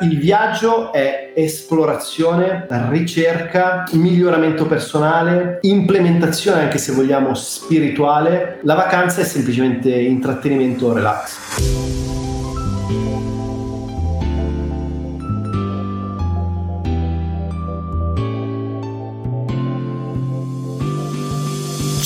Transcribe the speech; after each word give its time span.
Il 0.00 0.16
viaggio 0.16 0.92
è 0.92 1.32
esplorazione, 1.34 2.68
ricerca, 2.88 3.82
miglioramento 3.94 4.64
personale, 4.64 5.58
implementazione 5.62 6.60
anche 6.60 6.78
se 6.78 6.92
vogliamo 6.92 7.34
spirituale. 7.34 8.60
La 8.62 8.76
vacanza 8.76 9.22
è 9.22 9.24
semplicemente 9.24 9.90
intrattenimento, 9.90 10.92
relax. 10.92 12.17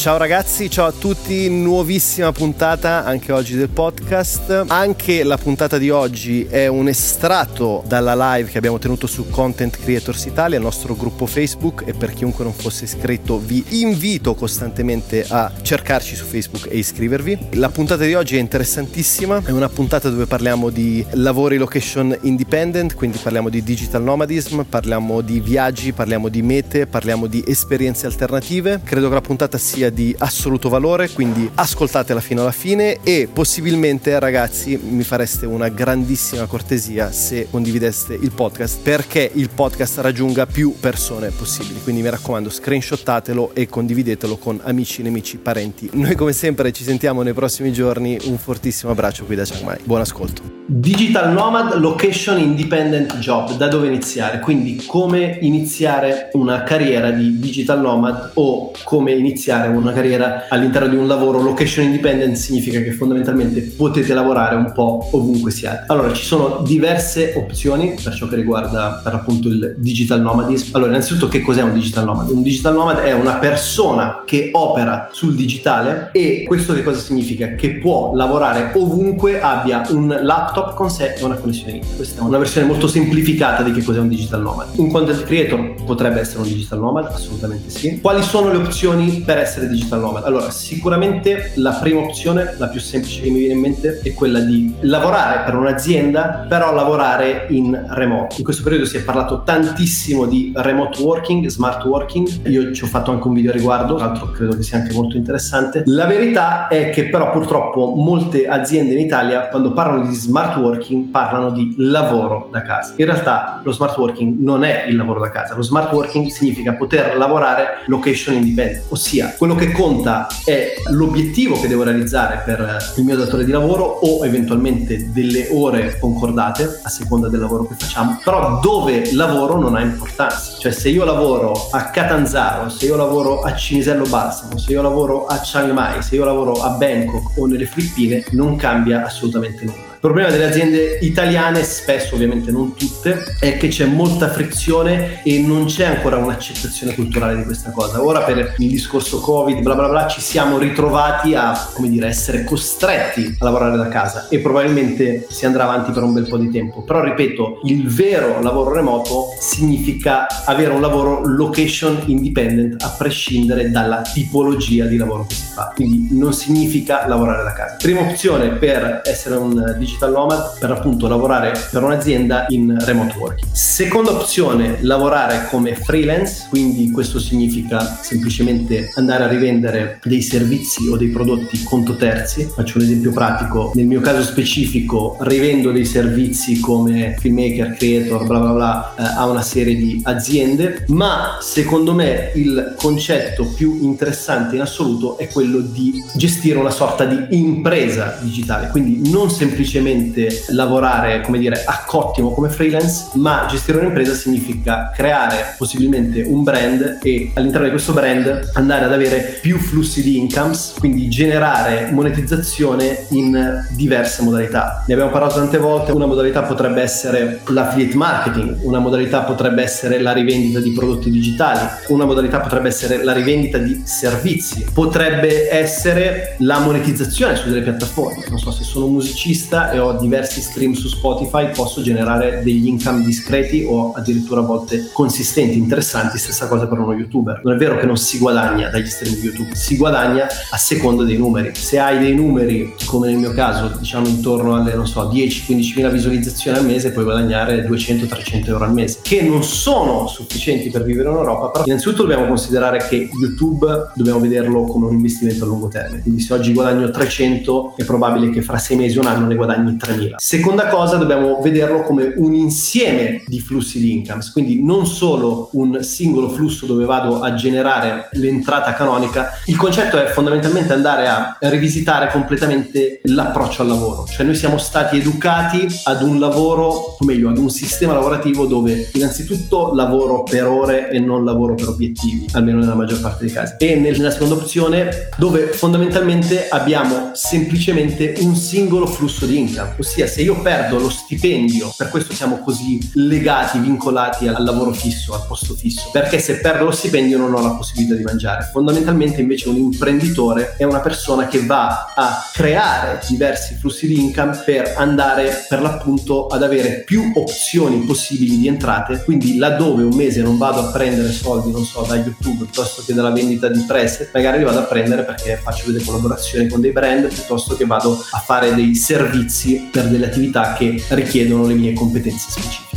Ciao 0.03 0.16
ragazzi, 0.16 0.69
ciao 0.69 0.87
a 0.87 0.91
tutti, 0.91 1.48
nuovissima 1.48 2.32
puntata 2.32 3.05
anche 3.05 3.30
oggi 3.30 3.55
del 3.55 3.69
podcast. 3.69 4.64
Anche 4.66 5.23
la 5.23 5.37
puntata 5.37 5.79
di 5.79 5.91
oggi 5.91 6.45
è 6.51 6.66
un 6.66 6.89
estratto 6.89 7.84
dalla 7.87 8.34
live 8.34 8.51
che 8.51 8.59
abbiamo 8.59 8.80
tenuto 8.80 9.07
su 9.07 9.30
Content 9.30 9.79
Creators 9.79 10.24
Italia, 10.24 10.57
il 10.57 10.65
nostro 10.65 10.96
gruppo 10.96 11.27
Facebook 11.27 11.84
e 11.87 11.93
per 11.93 12.15
chiunque 12.15 12.43
non 12.43 12.52
fosse 12.52 12.83
iscritto 12.83 13.38
vi 13.38 13.62
invito 13.80 14.34
costantemente 14.34 15.24
a 15.29 15.52
cercarci 15.62 16.16
su 16.16 16.24
Facebook 16.24 16.66
e 16.69 16.79
iscrivervi. 16.79 17.51
La 17.52 17.69
puntata 17.69 18.05
di 18.05 18.15
oggi 18.15 18.37
è 18.37 18.41
interessantissima, 18.41 19.41
è 19.45 19.52
una 19.52 19.69
puntata 19.69 20.09
dove 20.09 20.27
parliamo 20.27 20.71
di 20.71 21.07
lavori 21.12 21.59
location 21.59 22.19
independent, 22.23 22.96
quindi 22.96 23.19
parliamo 23.19 23.48
di 23.48 23.62
digital 23.62 24.02
nomadism, 24.02 24.62
parliamo 24.62 25.21
di 25.21 25.38
viaggi, 25.38 25.93
parliamo 25.93 26.29
di 26.29 26.43
mete, 26.43 26.88
parliamo 26.88 27.29
di 27.29 27.45
esperienze 27.46 28.07
alternative. 28.07 28.80
Credo 28.82 29.07
che 29.07 29.15
la 29.15 29.21
puntata 29.21 29.59
sia 29.59 29.91
di 29.92 30.14
assoluto 30.19 30.69
valore, 30.69 31.09
quindi 31.10 31.51
ascoltatela 31.55 32.20
fino 32.20 32.42
alla 32.42 32.52
fine 32.52 32.98
e 33.02 33.28
possibilmente 33.32 34.18
ragazzi 34.18 34.77
mi 34.77 35.02
fareste 35.02 35.46
una 35.46 35.68
grandissima 35.68 36.46
cortesia 36.46 37.10
se 37.12 37.48
condivideste 37.51 38.15
il 38.15 38.32
podcast 38.32 38.80
perché 38.82 39.30
il 39.34 39.51
podcast 39.51 39.98
raggiunga 39.98 40.46
più 40.46 40.74
persone 40.78 41.30
possibili. 41.30 41.80
Quindi 41.82 42.02
mi 42.02 42.10
raccomando, 42.10 42.51
screenshottatelo 42.51 43.54
e 43.54 43.66
condividetelo 43.68 44.37
con 44.37 44.60
amici, 44.63 45.02
nemici, 45.02 45.38
parenti. 45.38 45.90
Noi 45.93 46.15
come 46.15 46.32
sempre 46.32 46.73
ci 46.73 46.85
sentiamo 46.85 47.23
nei 47.23 47.32
prossimi 47.32 47.73
giorni. 47.73 48.18
Un 48.24 48.38
fortissimo 48.38 48.93
abbraccio 48.93 49.24
qui 49.24 49.37
da 49.37 49.45
Chiang 49.45 49.65
Mai. 49.65 49.79
Buon 49.85 50.01
ascolto. 50.01 50.62
Digital 50.65 51.32
Nomad 51.32 51.74
Location 51.74 52.38
Independent 52.38 53.18
Job, 53.18 53.57
da 53.57 53.66
dove 53.66 53.88
iniziare? 53.88 54.38
Quindi 54.38 54.85
come 54.87 55.38
iniziare 55.41 56.30
una 56.35 56.63
carriera 56.63 57.10
di 57.10 57.41
digital 57.41 57.80
nomad 57.80 58.30
o 58.35 58.71
come 58.85 59.10
iniziare 59.10 59.66
una 59.66 59.93
carriera 59.93 60.46
all'interno 60.49 60.87
di 60.87 60.95
un 60.95 61.09
lavoro 61.09 61.43
location 61.43 61.85
independent 61.87 62.37
significa 62.37 62.80
che 62.80 62.93
fondamentalmente 62.93 63.60
potete 63.77 64.15
lavorare 64.15 64.54
un 64.54 64.71
po' 64.72 65.09
ovunque 65.10 65.50
siate. 65.50 65.87
Allora 65.88 66.12
ci 66.12 66.25
sono 66.25 66.62
diverse 66.65 67.34
opzioni 67.37 67.97
per 68.00 68.15
ciò 68.15 68.28
che 68.28 68.37
riguarda 68.37 69.00
per 69.03 69.15
appunto 69.15 69.49
il 69.49 69.75
digital 69.78 70.21
nomadism. 70.21 70.76
Allora 70.76 70.91
innanzitutto 70.91 71.26
che 71.26 71.41
cos'è 71.41 71.62
un 71.62 71.75
digital 71.75 72.04
nomad? 72.04 72.31
Un 72.31 72.43
digital 72.43 72.75
nomad 72.75 72.99
è 72.99 73.12
una 73.12 73.34
persona 73.34 74.22
che 74.25 74.50
opera 74.53 75.09
sul 75.10 75.34
digitale 75.34 76.10
e 76.12 76.44
questo 76.47 76.72
che 76.72 76.84
cosa 76.84 77.00
significa? 77.00 77.56
Che 77.56 77.78
può 77.78 78.15
lavorare 78.15 78.71
ovunque 78.75 79.41
abbia 79.41 79.82
un 79.91 80.21
laptop 80.22 80.50
laptop 80.53 80.75
con 80.75 80.91
sé 80.91 81.14
e 81.14 81.25
una 81.25 81.36
connessione 81.36 81.72
internet. 81.72 81.97
Questa 81.97 82.20
è 82.20 82.25
una 82.25 82.38
versione 82.38 82.66
molto 82.66 82.86
semplificata 82.86 83.62
di 83.62 83.72
che 83.72 83.82
cos'è 83.82 83.98
un 83.98 84.08
digital 84.08 84.42
nomad. 84.42 84.69
Un 84.76 84.91
content 84.91 85.25
creator 85.25 85.75
potrebbe 85.84 86.20
essere 86.20 86.42
un 86.42 86.48
digital 86.48 86.78
nomad? 86.78 87.06
Assolutamente 87.06 87.70
sì. 87.70 88.00
Quali 88.00 88.22
sono 88.22 88.50
le 88.50 88.58
opzioni 88.58 89.22
per 89.25 89.38
essere 89.38 89.69
digital 89.69 90.00
nomad? 90.00 90.25
Allora, 90.25 90.50
sicuramente 90.50 91.53
la 91.56 91.72
prima 91.72 92.00
opzione, 92.00 92.54
la 92.58 92.69
più 92.69 92.80
semplice 92.80 93.22
che 93.22 93.30
mi 93.30 93.38
viene 93.38 93.54
in 93.54 93.60
mente, 93.60 94.00
è 94.03 94.12
quella 94.12 94.41
di 94.41 94.75
lavorare 94.80 95.42
per 95.44 95.54
un'azienda, 95.54 96.47
però 96.48 96.75
lavorare 96.75 97.47
in 97.48 97.86
remoto. 97.88 98.36
In 98.38 98.44
questo 98.44 98.62
periodo 98.62 98.84
si 98.84 98.98
è 98.98 99.03
parlato 99.03 99.42
tantissimo 99.44 100.26
di 100.26 100.53
remote 100.54 101.00
working, 101.00 101.47
smart 101.47 101.82
working. 101.84 102.28
Io 102.48 102.72
ci 102.75 102.84
ho 102.84 102.86
fatto 102.86 103.10
anche 103.10 103.26
un 103.26 103.34
video 103.34 103.50
a 103.50 103.54
riguardo, 103.54 103.94
tra 103.94 104.06
l'altro 104.06 104.30
credo 104.30 104.54
che 104.54 104.62
sia 104.62 104.78
anche 104.78 104.92
molto 104.92 105.16
interessante. 105.16 105.82
La 105.86 106.04
verità 106.04 106.68
è 106.68 106.91
che 106.91 107.08
però 107.08 107.30
purtroppo 107.30 107.94
molte 107.96 108.46
aziende 108.46 108.92
in 108.92 108.98
Italia 108.98 109.48
quando 109.48 109.72
parlano 109.72 110.06
di 110.06 110.14
smart 110.14 110.41
smart 110.42 110.56
working 110.56 111.10
parlano 111.10 111.50
di 111.50 111.75
lavoro 111.76 112.48
da 112.50 112.62
casa. 112.62 112.94
In 112.97 113.04
realtà 113.04 113.60
lo 113.62 113.70
smart 113.70 113.97
working 113.97 114.41
non 114.41 114.64
è 114.64 114.86
il 114.88 114.97
lavoro 114.97 115.20
da 115.20 115.30
casa, 115.30 115.54
lo 115.54 115.62
smart 115.62 115.92
working 115.92 116.30
significa 116.30 116.72
poter 116.72 117.16
lavorare 117.16 117.82
location 117.86 118.34
independent, 118.34 118.86
ossia 118.88 119.34
quello 119.38 119.54
che 119.54 119.70
conta 119.70 120.26
è 120.44 120.75
l'obiettivo 120.91 121.60
che 121.60 121.69
devo 121.69 121.84
realizzare 121.84 122.42
per 122.44 122.92
il 122.97 123.04
mio 123.04 123.16
datore 123.16 123.44
di 123.44 123.53
lavoro 123.53 123.84
o 123.84 124.25
eventualmente 124.25 125.12
delle 125.12 125.48
ore 125.53 125.98
concordate 126.00 126.80
a 126.82 126.88
seconda 126.88 127.28
del 127.28 127.41
lavoro 127.41 127.66
che 127.66 127.74
facciamo, 127.78 128.20
però 128.24 128.59
dove 128.60 129.14
lavoro 129.14 129.60
non 129.60 129.76
ha 129.76 129.80
importanza, 129.80 130.59
cioè 130.59 130.72
se 130.72 130.88
io 130.88 131.04
lavoro 131.04 131.53
a 131.70 131.91
Catanzaro, 131.91 132.69
se 132.69 132.86
io 132.86 132.97
lavoro 132.97 133.42
a 133.42 133.54
Cinisello 133.54 134.06
Balsamo, 134.09 134.59
se 134.59 134.72
io 134.72 134.82
lavoro 134.82 135.26
a 135.26 135.38
Chiang 135.38 135.70
Mai, 135.70 136.03
se 136.03 136.16
io 136.16 136.24
lavoro 136.24 136.54
a 136.54 136.70
Bangkok 136.70 137.38
o 137.38 137.47
nelle 137.47 137.66
Filippine 137.66 138.24
non 138.32 138.56
cambia 138.56 139.04
assolutamente 139.04 139.64
nulla. 139.64 139.91
Il 140.04 140.08
problema 140.08 140.32
delle 140.32 140.50
aziende 140.50 140.98
italiane, 141.02 141.62
spesso 141.62 142.16
ovviamente 142.16 142.50
non 142.50 142.74
tutte, 142.74 143.36
è 143.38 143.56
che 143.56 143.68
c'è 143.68 143.84
molta 143.84 144.28
frizione 144.30 145.22
e 145.22 145.38
non 145.38 145.66
c'è 145.66 145.84
ancora 145.84 146.16
un'accettazione 146.16 146.92
culturale 146.96 147.36
di 147.36 147.44
questa 147.44 147.70
cosa. 147.70 148.02
Ora 148.02 148.22
per 148.22 148.56
il 148.58 148.68
discorso 148.68 149.20
Covid, 149.20 149.62
bla 149.62 149.76
bla 149.76 149.88
bla, 149.88 150.08
ci 150.08 150.20
siamo 150.20 150.58
ritrovati 150.58 151.36
a, 151.36 151.68
come 151.72 151.88
dire, 151.88 152.08
essere 152.08 152.42
costretti 152.42 153.36
a 153.38 153.44
lavorare 153.44 153.76
da 153.76 153.86
casa 153.86 154.26
e 154.28 154.41
probabilmente 154.41 155.24
si 155.30 155.46
andrà 155.46 155.62
avanti 155.62 155.92
per 155.92 156.02
un 156.02 156.12
bel 156.14 156.26
po' 156.26 156.36
di 156.36 156.50
tempo. 156.50 156.82
Però 156.82 157.00
ripeto, 157.00 157.60
il 157.66 157.88
vero 157.88 158.42
lavoro 158.42 158.72
remoto 158.72 159.26
significa 159.38 160.26
avere 160.44 160.72
un 160.72 160.80
lavoro 160.80 161.24
location 161.24 162.02
independent 162.06 162.82
a 162.82 162.92
prescindere 162.98 163.70
dalla 163.70 164.02
tipologia 164.02 164.84
di 164.86 164.96
lavoro 164.96 165.26
che 165.28 165.36
si 165.36 165.46
fa. 165.54 165.70
Quindi 165.72 166.08
non 166.18 166.32
significa 166.32 167.06
lavorare 167.06 167.44
da 167.44 167.52
casa. 167.52 167.76
Prima 167.78 168.00
opzione 168.00 168.48
per 168.48 169.02
essere 169.04 169.36
un 169.36 169.76
digital 169.78 169.91
digital 169.92 170.12
nomad 170.12 170.58
per 170.58 170.70
appunto 170.70 171.06
lavorare 171.06 171.53
per 171.70 171.82
un'azienda 171.82 172.47
in 172.48 172.76
remote 172.80 173.14
working. 173.19 173.53
Seconda 173.53 174.12
opzione, 174.12 174.78
lavorare 174.80 175.47
come 175.50 175.75
freelance, 175.75 176.47
quindi 176.48 176.91
questo 176.91 177.19
significa 177.19 177.98
semplicemente 178.00 178.91
andare 178.94 179.25
a 179.25 179.28
rivendere 179.28 180.00
dei 180.03 180.22
servizi 180.22 180.88
o 180.88 180.97
dei 180.97 181.08
prodotti 181.08 181.62
conto 181.62 181.97
terzi. 181.97 182.50
Faccio 182.54 182.78
un 182.78 182.84
esempio 182.84 183.12
pratico, 183.12 183.72
nel 183.75 183.86
mio 183.86 184.00
caso 184.00 184.22
specifico 184.22 185.16
rivendo 185.20 185.70
dei 185.70 185.84
servizi 185.84 186.60
come 186.60 187.16
filmmaker, 187.19 187.74
creator, 187.74 188.26
bla 188.26 188.38
bla 188.38 188.53
bla 188.53 188.94
eh, 188.97 189.03
a 189.19 189.26
una 189.26 189.42
serie 189.42 189.76
di 189.76 190.00
aziende, 190.04 190.84
ma 190.88 191.38
secondo 191.41 191.92
me 191.92 192.32
il 192.34 192.74
concetto 192.76 193.44
più 193.44 193.78
interessante 193.82 194.54
in 194.54 194.62
assoluto 194.62 195.19
è 195.19 195.28
quello 195.28 195.59
di 195.59 196.03
gestire 196.14 196.59
una 196.59 196.70
sorta 196.70 197.04
di 197.04 197.36
impresa 197.36 198.19
digitale, 198.20 198.69
quindi 198.69 199.10
non 199.10 199.30
semplicemente 199.30 199.81
semplicemente 199.82 200.44
lavorare, 200.48 201.20
come 201.20 201.38
dire, 201.38 201.62
a 201.65 201.82
cottimo 201.84 202.32
come 202.32 202.48
freelance, 202.48 203.09
ma 203.15 203.47
gestire 203.48 203.78
un'impresa 203.78 204.15
significa 204.15 204.93
creare 204.94 205.54
possibilmente 205.59 206.22
un 206.22 206.43
brand 206.43 207.00
e 207.03 207.32
all'interno 207.34 207.66
di 207.66 207.72
questo 207.72 207.92
brand 207.92 208.50
andare 208.54 208.84
ad 208.84 208.92
avere 208.92 209.38
più 209.41 209.59
flussi 209.59 210.03
di 210.03 210.19
incomes, 210.19 210.75
quindi 210.78 211.09
generare 211.09 211.91
monetizzazione 211.91 213.06
in 213.10 213.65
diverse 213.71 214.22
modalità. 214.22 214.84
Ne 214.87 214.94
abbiamo 214.94 215.10
parlato 215.10 215.34
tante 215.34 215.59
volte, 215.59 215.92
una 215.92 216.06
modalità 216.06 216.42
potrebbe 216.42 216.81
essere 216.81 217.41
l'affiliate 217.47 217.97
marketing, 217.97 218.59
una 218.62 218.78
modalità 218.78 219.22
potrebbe 219.22 219.62
essere 219.62 220.00
la 220.00 220.12
rivendita 220.12 220.60
di 220.60 220.71
prodotti 220.72 221.10
digitali, 221.10 221.66
una 221.88 222.04
modalità 222.04 222.41
potrebbe 222.41 222.69
essere 222.69 223.03
la 223.03 223.12
rivendita 223.12 223.59
di 223.59 223.82
servizi, 223.84 224.66
potrebbe 224.72 225.53
essere 225.53 226.37
la 226.38 226.60
monetizzazione 226.60 227.37
su 227.37 227.48
delle 227.48 227.62
piattaforme. 227.62 228.25
Non 228.28 228.38
so 228.38 228.50
se 228.50 228.62
sono 228.62 228.87
musicista 228.87 229.72
e 229.72 229.78
ho 229.78 229.93
diversi 229.93 230.41
stream 230.41 230.72
su 230.72 230.88
Spotify, 230.88 231.50
posso 231.53 231.83
generare 231.83 232.43
degli 232.43 232.66
income 232.66 233.05
discreti 233.05 233.65
o 233.69 233.92
addirittura 233.92 234.41
a 234.41 234.45
volte 234.45 234.91
consistenti, 234.92 235.59
interessanti. 235.59 236.19
Stessa 236.19 236.48
cosa 236.48 236.66
per 236.66 236.78
uno 236.78 236.92
youtuber. 236.95 237.41
Non 237.45 237.54
è 237.54 237.57
vero 237.57 237.78
che 237.78 237.86
non 237.86 237.97
si 237.97 238.19
guadagna 238.19 238.69
dagli 238.69 238.86
stream 238.86 239.15
di 239.15 239.27
YouTube, 239.27 239.54
si 239.54 239.77
guadagna 239.77 240.27
a 240.51 240.57
seconda 240.57 241.04
dei 241.04 241.16
numeri. 241.16 241.54
Se 241.54 241.78
hai 241.78 241.98
dei 241.98 242.15
numeri, 242.15 242.74
come 242.86 243.09
nel 243.09 243.16
mio 243.16 243.33
caso, 243.33 243.71
diciamo 243.78 244.07
intorno 244.07 244.54
alle, 244.54 244.74
non 244.74 244.86
so, 244.86 245.03
10-15 245.10 245.72
mila 245.77 245.89
visualizzazioni 245.89 246.59
al 246.59 246.65
mese, 246.65 246.92
puoi 246.92 247.04
guadagnare 247.04 247.66
200-300 247.66 248.48
euro 248.48 248.65
al 248.65 248.72
mese, 248.72 248.98
che 249.03 249.22
non 249.22 249.42
sono 249.42 250.07
sufficienti 250.07 250.71
per 250.71 250.84
vivere 250.84 251.09
in 251.09 251.16
Europa, 251.16 251.48
però 251.48 251.65
innanzitutto 251.65 252.03
dobbiamo 252.03 252.27
considerare 252.27 252.86
che 252.89 253.09
YouTube 253.18 253.91
dobbiamo 253.95 254.21
vederlo 254.21 254.65
come 254.65 254.86
un 254.86 254.95
investimento 254.95 255.45
a 255.45 255.47
lungo 255.47 255.68
termine. 255.68 256.03
Quindi 256.03 256.21
se 256.21 256.35
oggi 256.35 256.53
guadagno 256.53 256.91
300 256.91 257.75
è 257.77 257.85
probabile 257.85 258.31
che 258.31 258.43
fra 258.43 258.59
sei 258.59 258.77
mesi 258.77 258.99
o 258.99 259.01
un 259.01 259.07
anno 259.07 259.27
ne 259.27 259.35
guadagni 259.35 259.52
guadagni 259.53 259.77
3.000. 259.77 260.15
Seconda 260.17 260.69
cosa, 260.69 260.97
dobbiamo 260.97 261.41
vederlo 261.41 261.83
come 261.83 262.13
un 262.17 262.33
insieme 262.35 263.23
di 263.27 263.41
flussi 263.41 263.79
di 263.79 263.93
incomes, 263.93 264.31
quindi 264.31 264.63
non 264.63 264.87
solo 264.87 265.51
un 265.53 265.83
singolo 265.83 266.31
flusso 266.31 266.67
dove 266.67 266.85
vado 266.85 267.21
a 267.21 267.35
generare 267.35 268.09
l'entrata 268.13 268.73
canonica. 268.73 269.33
Il 269.47 269.57
concetto 269.57 270.03
è 270.03 270.07
fondamentalmente 270.07 270.73
andare 270.73 271.09
a 271.09 271.37
rivisitare 271.41 272.11
completamente 272.11 273.01
l'approccio 273.05 273.63
al 273.63 273.69
lavoro, 273.69 274.07
cioè 274.07 274.25
noi 274.25 274.35
siamo 274.35 274.59
stati 274.59 274.99
educati 274.99 275.67
ad 275.85 276.03
un 276.03 276.19
lavoro, 276.19 276.97
o 276.99 277.05
meglio, 277.05 277.29
ad 277.29 277.39
un 277.39 277.51
sistema 277.51 277.93
lavorativo 277.93 278.47
dove 278.47 278.91
innanzitutto 278.95 279.75
lavoro 279.75 280.23
per 280.23 280.47
ore 280.47 280.91
e 280.91 280.99
non 280.99 281.25
lavoro 281.25 281.55
per 281.55 281.69
obiettivi, 281.69 282.27
almeno 282.33 282.59
nella 282.59 282.75
maggior 282.75 283.01
parte 283.01 283.25
dei 283.25 283.33
casi. 283.33 283.55
E 283.59 283.77
nella 283.77 284.11
seconda 284.11 284.35
opzione 284.35 285.09
dove 285.17 285.49
fondamentalmente 285.49 286.49
abbiamo 286.49 287.11
semplicemente 287.15 288.15
un 288.21 288.35
singolo 288.35 288.87
flusso 288.87 289.27
di 289.27 289.39
income, 289.43 289.75
ossia 289.79 290.06
se 290.06 290.23
io 290.23 290.41
perdo 290.41 290.79
lo 290.79 290.91
stipendio, 290.91 291.73
per 291.77 291.89
questo 291.89 292.12
siamo 292.15 292.39
così 292.39 292.79
legati, 292.94 293.59
vincolati 293.59 294.29
al 294.29 294.43
lavoro 294.44 294.73
fisso, 294.73 295.15
al 295.15 295.25
posto 295.27 295.55
fisso, 295.55 295.91
perché 295.93 296.19
se 296.19 296.41
perdo 296.41 296.65
lo 296.65 296.71
stipendio 296.71 297.19
non 297.19 297.35
ho 297.35 297.41
la 297.41 297.50
possibilità 297.50 297.94
di 297.94 298.03
mangiare. 298.03 298.49
Fondamentalmente 298.50 299.21
invece 299.21 299.49
un 299.49 299.56
imprenditore 299.56 300.55
è 300.56 300.65
una 300.65 300.81
persona 300.81 301.27
che 301.27 301.44
va 301.44 301.93
a 301.94 302.31
creare 302.33 303.00
diversi 303.06 303.56
flussi 303.59 303.87
di 303.87 304.00
income 304.00 304.43
per 304.44 304.75
andare 304.77 305.47
per 305.49 305.61
l'appunto 305.61 306.27
ad 306.27 306.43
avere 306.43 306.83
più 306.85 307.12
opzioni 307.15 307.79
possibili 307.79 308.39
di 308.39 308.47
entrate, 308.49 309.03
quindi 309.05 309.37
laddove 309.37 309.83
un 309.83 309.94
mese 309.94 310.23
non 310.23 310.39
vado 310.39 310.61
a 310.61 310.71
prendere 310.71 311.11
soldi, 311.12 311.50
non 311.50 311.65
so, 311.65 311.85
da 311.87 311.97
YouTube 311.97 312.44
piuttosto 312.44 312.83
che 312.85 312.94
dalla 312.94 313.11
vendita 313.11 313.49
di 313.49 313.61
preset, 313.67 314.11
magari 314.12 314.39
li 314.39 314.44
vado 314.44 314.59
a 314.61 314.62
prendere 314.62 315.03
perché 315.03 315.39
faccio 315.43 315.71
delle 315.71 315.85
collaborazioni 315.85 316.49
con 316.49 316.61
dei 316.61 316.73
brand 316.73 317.09
piuttosto 317.09 317.56
che 317.56 317.65
vado 317.65 318.05
a 318.11 318.19
fare 318.19 318.55
dei 318.55 318.75
servizi 318.75 319.31
per 319.70 319.88
delle 319.88 320.06
attività 320.06 320.52
che 320.52 320.82
richiedono 320.90 321.46
le 321.46 321.55
mie 321.55 321.73
competenze 321.73 322.31
specifiche. 322.31 322.72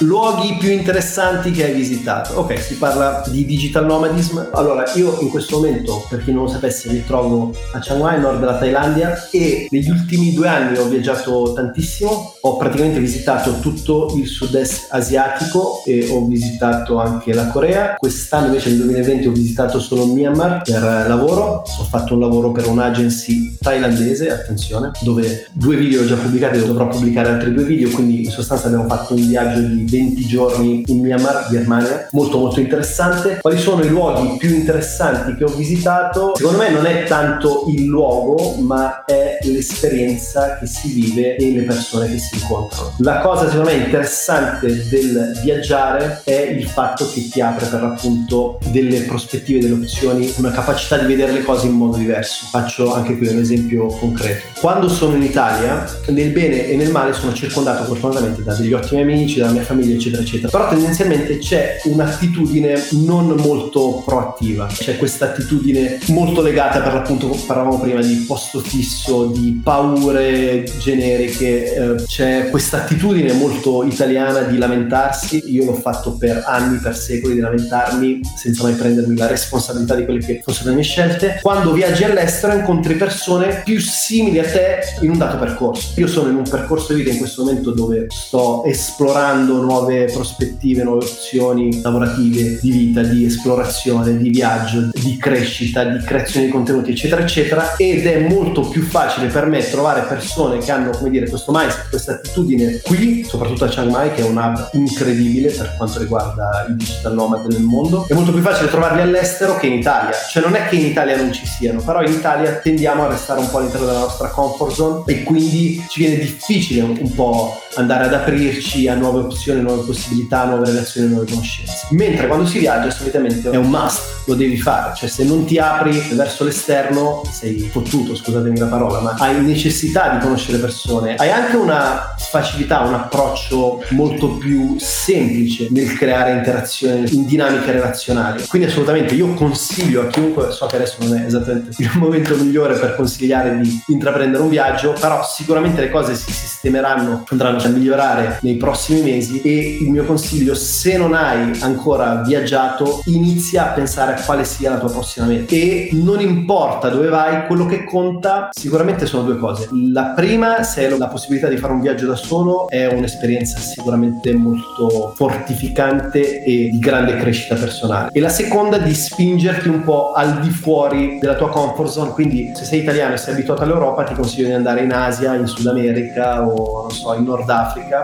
Luoghi 0.00 0.56
più 0.58 0.70
interessanti 0.70 1.50
che 1.50 1.64
hai 1.64 1.72
visitato. 1.72 2.34
Ok, 2.34 2.60
si 2.60 2.74
parla 2.74 3.22
di 3.28 3.46
digital 3.46 3.86
nomadism. 3.86 4.46
Allora, 4.52 4.84
io 4.94 5.18
in 5.22 5.30
questo 5.30 5.56
momento, 5.56 6.04
per 6.10 6.22
chi 6.22 6.32
non 6.32 6.42
lo 6.42 6.50
sapesse, 6.50 6.90
mi 6.92 7.02
trovo 7.02 7.54
a 7.72 7.78
Chiang 7.78 8.02
Mai, 8.02 8.20
nord 8.20 8.38
della 8.38 8.58
Thailandia, 8.58 9.30
e 9.30 9.68
negli 9.70 9.88
ultimi 9.88 10.34
due 10.34 10.48
anni 10.48 10.76
ho 10.76 10.84
viaggiato 10.84 11.54
tantissimo. 11.54 12.34
Ho 12.42 12.58
praticamente 12.58 13.00
visitato 13.00 13.58
tutto 13.60 14.12
il 14.18 14.26
sud-est 14.26 14.88
asiatico 14.90 15.82
e 15.86 16.08
ho 16.10 16.26
visitato 16.26 16.98
anche 16.98 17.32
la 17.32 17.46
Corea. 17.46 17.94
Quest'anno 17.96 18.48
invece 18.48 18.68
nel 18.68 18.80
2020 18.80 19.28
ho 19.28 19.32
visitato 19.32 19.80
solo 19.80 20.04
Myanmar 20.04 20.60
per 20.60 20.82
lavoro. 21.08 21.62
Ho 21.62 21.84
fatto 21.84 22.12
un 22.12 22.20
lavoro 22.20 22.52
per 22.52 22.68
un'agency 22.68 23.56
thailandese, 23.58 24.30
attenzione, 24.30 24.90
dove 25.00 25.46
due 25.52 25.76
video 25.76 26.02
ho 26.02 26.06
già 26.06 26.16
pubblicati, 26.16 26.58
dovrò 26.58 26.86
pubblicare 26.86 27.30
altri 27.30 27.54
due 27.54 27.64
video, 27.64 27.88
quindi 27.88 28.24
in 28.24 28.30
sostanza 28.30 28.66
abbiamo 28.66 28.86
fatto 28.86 29.14
un 29.14 29.26
viaggio 29.26 29.60
di 29.60 29.84
20 29.86 30.26
giorni 30.26 30.82
in 30.86 31.00
Myanmar, 31.00 31.48
Birmania, 31.48 32.08
molto 32.12 32.38
molto 32.38 32.60
interessante. 32.60 33.38
Quali 33.40 33.58
sono 33.58 33.82
i 33.82 33.88
luoghi 33.88 34.36
più 34.36 34.54
interessanti 34.54 35.34
che 35.36 35.44
ho 35.44 35.48
visitato? 35.48 36.32
Secondo 36.34 36.58
me 36.58 36.70
non 36.70 36.86
è 36.86 37.04
tanto 37.04 37.64
il 37.68 37.84
luogo, 37.84 38.54
ma 38.60 39.04
è 39.04 39.38
l'esperienza 39.42 40.58
che 40.58 40.66
si 40.66 40.92
vive 40.92 41.36
e 41.36 41.52
le 41.52 41.62
persone 41.62 42.10
che 42.10 42.18
si 42.18 42.36
incontrano. 42.36 42.94
La 42.98 43.20
cosa 43.20 43.48
secondo 43.48 43.70
me 43.70 43.76
interessante 43.76 44.88
del 44.88 45.38
viaggiare 45.42 46.20
è 46.24 46.54
il 46.56 46.66
fatto 46.66 47.08
che 47.10 47.28
ti 47.28 47.40
apre 47.40 47.66
per 47.66 47.82
l'appunto 47.82 48.58
delle 48.70 49.00
prospettive, 49.02 49.60
delle 49.60 49.74
opzioni, 49.74 50.32
una 50.38 50.50
capacità 50.50 50.98
di 50.98 51.06
vedere 51.06 51.32
le 51.32 51.42
cose 51.42 51.66
in 51.66 51.72
modo 51.72 51.96
diverso. 51.96 52.46
Faccio 52.50 52.92
anche 52.92 53.16
qui 53.16 53.28
un 53.28 53.38
esempio 53.38 53.86
concreto. 53.86 54.46
Quando 54.60 54.88
sono 54.88 55.14
in 55.16 55.22
Italia, 55.22 55.84
nel 56.08 56.30
bene 56.30 56.66
e 56.66 56.76
nel 56.76 56.90
male 56.90 57.12
sono 57.12 57.32
circondato 57.32 57.84
fortunatamente 57.84 58.42
da 58.42 58.54
degli 58.54 58.72
ottimi 58.72 59.02
amici, 59.02 59.38
dalla 59.38 59.52
mia 59.52 59.62
famiglia, 59.62 59.75
famiglia, 59.76 59.94
eccetera, 59.94 60.22
eccetera. 60.22 60.48
Però 60.48 60.68
tendenzialmente 60.68 61.38
c'è 61.38 61.80
un'attitudine 61.84 62.86
non 62.92 63.34
molto 63.38 64.02
proattiva, 64.04 64.66
c'è 64.66 64.96
questa 64.96 65.26
attitudine 65.26 65.98
molto 66.08 66.40
legata 66.40 66.80
per 66.80 66.94
l'appunto, 66.94 67.28
parlavamo 67.46 67.80
prima 67.80 68.00
di 68.00 68.24
posto 68.26 68.60
fisso, 68.60 69.26
di 69.26 69.60
paure 69.62 70.64
generiche, 70.78 71.74
eh, 71.74 71.94
c'è 72.04 72.48
questa 72.50 72.78
attitudine 72.78 73.32
molto 73.32 73.84
italiana 73.84 74.40
di 74.40 74.56
lamentarsi. 74.56 75.42
Io 75.46 75.64
l'ho 75.64 75.74
fatto 75.74 76.12
per 76.12 76.44
anni, 76.46 76.78
per 76.78 76.96
secoli, 76.96 77.34
di 77.34 77.40
lamentarmi 77.40 78.20
senza 78.36 78.62
mai 78.62 78.74
prendermi 78.74 79.16
la 79.16 79.26
responsabilità 79.26 79.94
di 79.94 80.04
quelle 80.04 80.20
che 80.20 80.40
fossero 80.42 80.70
le 80.70 80.76
mie 80.76 80.84
scelte. 80.84 81.38
Quando 81.42 81.72
viaggi 81.72 82.04
all'estero 82.04 82.54
incontri 82.54 82.94
persone 82.94 83.62
più 83.64 83.78
simili 83.80 84.38
a 84.38 84.44
te 84.44 84.78
in 85.02 85.10
un 85.10 85.18
dato 85.18 85.38
percorso. 85.38 85.98
Io 86.00 86.06
sono 86.06 86.30
in 86.30 86.36
un 86.36 86.48
percorso 86.48 86.92
di 86.92 87.00
vita 87.02 87.12
in 87.12 87.18
questo 87.18 87.44
momento 87.44 87.72
dove 87.72 88.06
sto 88.08 88.64
esplorando 88.64 89.65
nuove 89.66 90.04
prospettive, 90.04 90.82
nuove 90.82 91.04
opzioni 91.04 91.80
lavorative, 91.82 92.58
di 92.60 92.70
vita, 92.70 93.02
di 93.02 93.24
esplorazione, 93.24 94.16
di 94.16 94.30
viaggio, 94.30 94.90
di 94.94 95.16
crescita, 95.16 95.84
di 95.84 96.02
creazione 96.04 96.46
di 96.46 96.52
contenuti, 96.52 96.92
eccetera, 96.92 97.20
eccetera. 97.20 97.76
Ed 97.76 98.06
è 98.06 98.28
molto 98.28 98.62
più 98.62 98.82
facile 98.82 99.26
per 99.26 99.46
me 99.46 99.68
trovare 99.68 100.02
persone 100.02 100.58
che 100.58 100.70
hanno, 100.70 100.90
come 100.90 101.10
dire, 101.10 101.28
questo 101.28 101.52
mindset, 101.52 101.88
questa 101.90 102.12
attitudine 102.12 102.80
qui, 102.82 103.24
soprattutto 103.24 103.64
a 103.64 103.68
Chiang 103.68 103.90
Mai, 103.90 104.12
che 104.12 104.22
è 104.22 104.24
un 104.24 104.36
hub 104.36 104.70
incredibile 104.72 105.50
per 105.50 105.74
quanto 105.76 105.98
riguarda 105.98 106.66
i 106.68 106.76
digital 106.76 107.14
nomad 107.14 107.46
nel 107.46 107.62
mondo. 107.62 108.06
È 108.08 108.14
molto 108.14 108.32
più 108.32 108.42
facile 108.42 108.70
trovarli 108.70 109.00
all'estero 109.00 109.56
che 109.56 109.66
in 109.66 109.74
Italia. 109.74 110.12
Cioè 110.30 110.42
non 110.42 110.54
è 110.54 110.68
che 110.68 110.76
in 110.76 110.86
Italia 110.86 111.16
non 111.16 111.32
ci 111.32 111.46
siano, 111.46 111.80
però 111.80 112.02
in 112.02 112.12
Italia 112.12 112.52
tendiamo 112.52 113.04
a 113.04 113.08
restare 113.08 113.40
un 113.40 113.50
po' 113.50 113.58
all'interno 113.58 113.86
della 113.86 113.98
nostra 113.98 114.28
comfort 114.28 114.72
zone 114.72 115.02
e 115.06 115.22
quindi 115.22 115.84
ci 115.88 116.00
viene 116.00 116.18
difficile 116.18 116.82
un 116.82 117.14
po' 117.14 117.60
andare 117.76 118.04
ad 118.04 118.14
aprirci 118.14 118.88
a 118.88 118.94
nuove 118.94 119.20
opzioni, 119.20 119.60
nuove 119.60 119.84
possibilità, 119.84 120.44
nuove 120.44 120.66
relazioni, 120.66 121.08
nuove 121.08 121.26
conoscenze. 121.26 121.86
Mentre 121.90 122.26
quando 122.26 122.46
si 122.46 122.58
viaggia 122.58 122.90
solitamente 122.90 123.50
è 123.50 123.56
un 123.56 123.68
must, 123.68 124.24
lo 124.26 124.34
devi 124.34 124.56
fare, 124.56 124.94
cioè 124.96 125.08
se 125.08 125.24
non 125.24 125.44
ti 125.44 125.58
apri 125.58 125.98
verso 126.12 126.44
l'esterno 126.44 127.22
sei 127.30 127.68
fottuto, 127.70 128.16
scusatemi 128.16 128.58
la 128.58 128.66
parola, 128.66 129.00
ma 129.00 129.14
hai 129.18 129.40
necessità 129.40 130.10
di 130.10 130.18
conoscere 130.18 130.58
persone, 130.58 131.14
hai 131.14 131.30
anche 131.30 131.56
una 131.56 132.14
facilità, 132.18 132.80
un 132.80 132.94
approccio 132.94 133.84
molto 133.90 134.30
più 134.30 134.76
semplice 134.78 135.68
nel 135.70 135.96
creare 135.96 136.32
interazioni 136.32 137.14
in 137.14 137.26
dinamiche 137.26 137.70
relazionali. 137.70 138.44
Quindi 138.48 138.68
assolutamente 138.68 139.14
io 139.14 139.32
consiglio 139.34 140.02
a 140.02 140.06
chiunque, 140.06 140.50
so 140.50 140.66
che 140.66 140.76
adesso 140.76 140.96
non 141.00 141.16
è 141.16 141.26
esattamente 141.26 141.70
il 141.78 141.90
momento 141.94 142.34
migliore 142.36 142.76
per 142.76 142.96
consigliare 142.96 143.58
di 143.60 143.82
intraprendere 143.88 144.42
un 144.42 144.48
viaggio, 144.48 144.92
però 144.92 145.24
sicuramente 145.24 145.80
le 145.80 145.90
cose 145.90 146.14
si 146.16 146.32
sistemeranno, 146.32 147.24
andranno 147.28 147.60
a 147.66 147.70
migliorare 147.70 148.38
nei 148.42 148.56
prossimi 148.56 149.02
mesi 149.02 149.40
e 149.42 149.78
il 149.80 149.90
mio 149.90 150.04
consiglio, 150.04 150.54
se 150.54 150.96
non 150.96 151.14
hai 151.14 151.58
ancora 151.60 152.22
viaggiato, 152.22 153.00
inizia 153.06 153.70
a 153.70 153.72
pensare 153.72 154.14
a 154.14 154.22
quale 154.22 154.44
sia 154.44 154.70
la 154.70 154.78
tua 154.78 154.90
prossima 154.90 155.26
meta. 155.26 155.54
E 155.54 155.90
non 155.92 156.20
importa 156.20 156.88
dove 156.88 157.08
vai, 157.08 157.46
quello 157.46 157.66
che 157.66 157.84
conta 157.84 158.48
sicuramente 158.52 159.06
sono 159.06 159.22
due 159.24 159.36
cose. 159.36 159.68
La 159.92 160.12
prima, 160.14 160.62
se 160.62 160.86
hai 160.86 160.98
la 160.98 161.08
possibilità 161.08 161.48
di 161.48 161.56
fare 161.56 161.72
un 161.72 161.80
viaggio 161.80 162.06
da 162.06 162.16
solo, 162.16 162.68
è 162.68 162.86
un'esperienza 162.86 163.58
sicuramente 163.58 164.32
molto 164.32 165.12
fortificante 165.14 166.42
e 166.42 166.68
di 166.70 166.78
grande 166.78 167.16
crescita 167.16 167.54
personale. 167.54 168.10
E 168.12 168.20
la 168.20 168.28
seconda, 168.28 168.78
di 168.78 168.94
spingerti 168.94 169.68
un 169.68 169.82
po' 169.82 170.12
al 170.12 170.40
di 170.40 170.50
fuori 170.50 171.18
della 171.20 171.34
tua 171.34 171.50
comfort 171.50 171.90
zone. 171.90 172.10
Quindi, 172.10 172.52
se 172.54 172.64
sei 172.64 172.80
italiano 172.80 173.14
e 173.14 173.16
sei 173.16 173.34
abituato 173.34 173.62
all'Europa, 173.62 174.04
ti 174.04 174.14
consiglio 174.14 174.46
di 174.46 174.52
andare 174.52 174.82
in 174.82 174.92
Asia, 174.92 175.34
in 175.34 175.46
Sud 175.46 175.66
America 175.66 176.46
o 176.46 176.82
non 176.82 176.90
so, 176.90 177.14
in 177.14 177.24
Nord 177.24 177.48
Africa, 177.48 177.55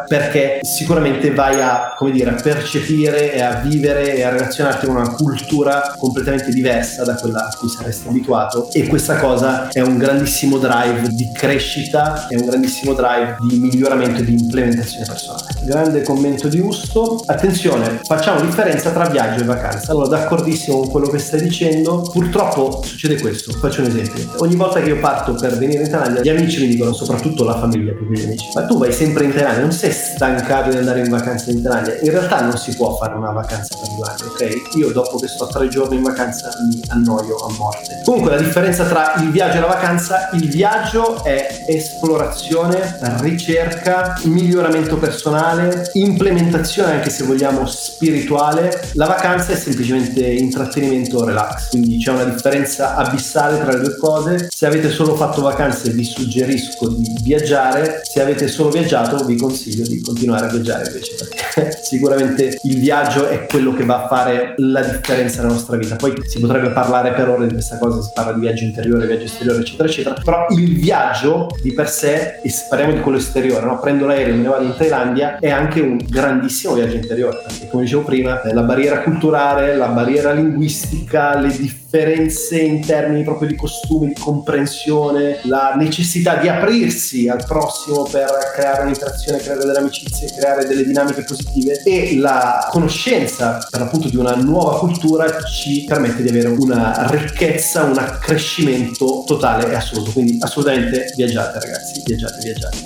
perché 0.07 0.61
sicuramente 0.63 1.33
vai 1.33 1.61
a 1.61 1.95
come 1.97 2.11
dire, 2.11 2.31
a 2.31 2.35
percepire 2.35 3.33
e 3.33 3.41
a 3.41 3.61
vivere 3.61 4.15
e 4.15 4.23
a 4.23 4.31
relazionarti 4.31 4.87
con 4.87 4.97
una 4.97 5.11
cultura 5.11 5.95
completamente 5.97 6.51
diversa 6.51 7.05
da 7.05 7.15
quella 7.15 7.47
a 7.47 7.57
cui 7.57 7.69
saresti 7.69 8.09
abituato 8.09 8.71
e 8.73 8.87
questa 8.87 9.17
cosa 9.17 9.69
è 9.69 9.81
un 9.81 9.99
grandissimo 9.99 10.59
drive 10.59 11.09
di 11.09 11.31
crescita, 11.33 12.27
è 12.29 12.35
un 12.35 12.47
grandissimo 12.47 12.95
drive 12.95 13.37
di 13.49 13.59
miglioramento 13.59 14.21
e 14.21 14.25
di 14.25 14.33
implementazione 14.33 15.05
personale. 15.07 15.45
Grande 15.63 16.03
commento 16.03 16.49
di 16.49 16.59
Usto. 16.59 17.23
Attenzione, 17.27 18.01
facciamo 18.05 18.41
differenza 18.41 18.91
tra 18.91 19.07
viaggio 19.07 19.43
e 19.43 19.45
vacanza. 19.45 19.93
Allora, 19.93 20.09
d'accordissimo 20.09 20.79
con 20.79 20.91
quello 20.91 21.09
che 21.09 21.19
stai 21.19 21.43
dicendo, 21.43 22.03
purtroppo 22.13 22.83
succede 22.83 23.21
questo. 23.21 23.53
Faccio 23.53 23.83
un 23.83 23.89
esempio. 23.89 24.35
Ogni 24.39 24.57
volta 24.57 24.81
che 24.81 24.89
io 24.89 24.99
parto 24.99 25.35
per 25.35 25.57
venire 25.59 25.85
in 25.85 25.91
Thailandia, 25.91 26.23
gli 26.23 26.29
amici 26.29 26.61
mi 26.61 26.69
dicono, 26.69 26.93
soprattutto 26.93 27.45
la 27.45 27.59
famiglia 27.59 27.93
più 27.93 28.11
che 28.11 28.21
gli 28.21 28.25
amici, 28.25 28.49
ma 28.55 28.65
tu 28.65 28.79
vai 28.79 28.93
sempre 28.93 29.25
in 29.25 29.32
in 29.33 29.39
Thailandia, 29.39 29.63
non 29.63 29.73
sei 29.73 29.93
stancato 29.93 30.71
di 30.71 30.77
andare 30.77 31.01
in 31.01 31.09
vacanza 31.09 31.51
in 31.51 31.63
Thailandia, 31.63 31.99
in 32.01 32.11
realtà 32.11 32.41
non 32.43 32.57
si 32.57 32.75
può 32.77 32.97
fare 32.97 33.15
una 33.15 33.31
vacanza 33.31 33.77
per 33.79 33.89
due 33.95 34.07
anni, 34.07 34.23
ok? 34.29 34.77
Io 34.77 34.93
dopo 34.93 35.19
che 35.19 35.29
sto 35.29 35.47
tre 35.47 35.69
giorni 35.69 35.97
in 35.97 36.03
vacanza 36.03 36.51
mi 36.69 36.81
annoio 36.89 37.37
a 37.37 37.53
morte. 37.59 38.03
Comunque 38.05 38.33
la 38.33 38.39
differenza 38.39 38.85
tra 38.85 39.15
il 39.17 39.31
viaggio 39.31 39.57
e 39.57 39.61
la 39.61 39.67
vacanza, 39.67 40.31
il 40.35 40.49
viaggio 40.49 41.25
è 41.25 41.65
esplorazione, 41.67 42.99
ricerca, 43.21 44.21
miglioramento 44.25 44.97
personale, 44.97 45.91
implementazione 45.95 46.93
anche 46.93 47.11
se 47.11 47.25
vogliamo 47.25 47.67
spirituale, 47.67 48.91
la 48.95 49.07
vacanza 49.07 49.53
è 49.53 49.57
semplicemente 49.57 50.25
intrattenimento 50.25 51.25
relax, 51.25 51.71
quindi 51.71 51.99
c'è 51.99 52.13
una 52.13 52.25
differenza 52.25 52.97
abissale 52.97 53.59
tra 53.59 53.73
le 53.73 53.81
due 53.81 53.97
cose. 53.97 54.49
Se 54.51 54.67
avete 54.67 54.91
solo 54.91 55.15
fatto 55.15 55.43
vacanze 55.43 55.91
vi 55.91 56.05
suggerisco 56.05 56.89
di 56.89 57.15
viaggiare, 57.23 58.03
se 58.05 58.21
avete 58.21 58.49
solo 58.49 58.71
viaggiato 58.71 59.22
vi 59.25 59.37
consiglio 59.37 59.87
di 59.87 60.01
continuare 60.01 60.47
a 60.47 60.49
viaggiare 60.49 60.87
invece 60.87 61.15
perché 61.15 61.79
sicuramente 61.83 62.59
il 62.63 62.79
viaggio 62.79 63.27
è 63.27 63.47
quello 63.47 63.73
che 63.73 63.85
va 63.85 64.05
a 64.05 64.07
fare 64.09 64.55
la 64.59 64.83
differenza 64.83 65.41
nella 65.43 65.53
nostra 65.53 65.77
vita. 65.77 65.97
Poi 65.97 66.15
si 66.27 66.41
potrebbe 66.41 66.71
parlare 66.71 67.13
per 67.13 67.29
ore 67.29 67.47
di 67.47 67.53
questa 67.53 67.79
cosa, 67.79 68.01
si 68.01 68.11
parla 68.15 68.33
di 68.33 68.41
viaggio 68.41 68.65
interiore, 68.65 69.07
viaggio 69.07 69.25
esteriore, 69.25 69.61
eccetera, 69.61 69.89
eccetera, 69.89 70.21
però 70.23 70.47
il 70.51 70.79
viaggio 70.79 71.49
di 71.63 71.73
per 71.73 71.89
sé, 71.89 72.41
e 72.43 72.53
parliamo 72.69 72.95
di 72.95 73.01
quello 73.01 73.19
esteriore, 73.19 73.67
no? 73.67 73.79
prendo 73.79 74.07
l'aereo 74.07 74.35
e 74.35 74.37
me 74.37 74.43
ne 74.43 74.49
vado 74.49 74.65
in 74.65 74.75
Thailandia, 74.77 75.39
è 75.39 75.51
anche 75.51 75.81
un 75.81 75.99
grandissimo 76.09 76.75
viaggio 76.75 76.97
interiore, 76.97 77.41
perché 77.45 77.69
come 77.69 77.85
dicevo 77.85 78.03
prima, 78.03 78.41
la 78.53 78.63
barriera 78.63 79.03
culturale, 79.03 79.77
la 79.77 79.89
barriera 79.89 80.33
linguistica, 80.33 81.39
le 81.39 81.49
differenze 81.49 81.82
in 81.93 82.85
termini 82.85 83.23
proprio 83.23 83.49
di 83.49 83.57
costumi, 83.57 84.09
di 84.09 84.15
comprensione, 84.15 85.41
la 85.45 85.75
necessità 85.77 86.37
di 86.37 86.49
aprirsi 86.49 87.29
al 87.29 87.45
prossimo 87.45 88.05
per 88.05 88.53
creare 88.55 88.83
un'interazione, 88.83 89.39
creare 89.39 89.61
delle 89.61 89.79
amicizie, 89.79 90.33
creare 90.35 90.67
delle 90.67 90.85
dinamiche 90.85 91.23
positive 91.23 91.83
e 91.83 92.17
la 92.17 92.69
conoscenza 92.71 93.67
per 93.71 93.81
l'appunto 93.81 94.09
di 94.09 94.17
una 94.17 94.35
nuova 94.35 94.79
cultura 94.79 95.43
ci 95.45 95.85
permette 95.87 96.23
di 96.23 96.29
avere 96.29 96.49
una 96.49 97.07
ricchezza, 97.11 97.83
un 97.85 97.99
accrescimento 97.99 99.25
totale 99.27 99.71
e 99.71 99.75
assoluto. 99.75 100.13
Quindi 100.13 100.39
assolutamente 100.41 101.13
viaggiate 101.17 101.61
ragazzi, 101.61 102.03
viaggiate, 102.05 102.39
viaggiate. 102.43 102.77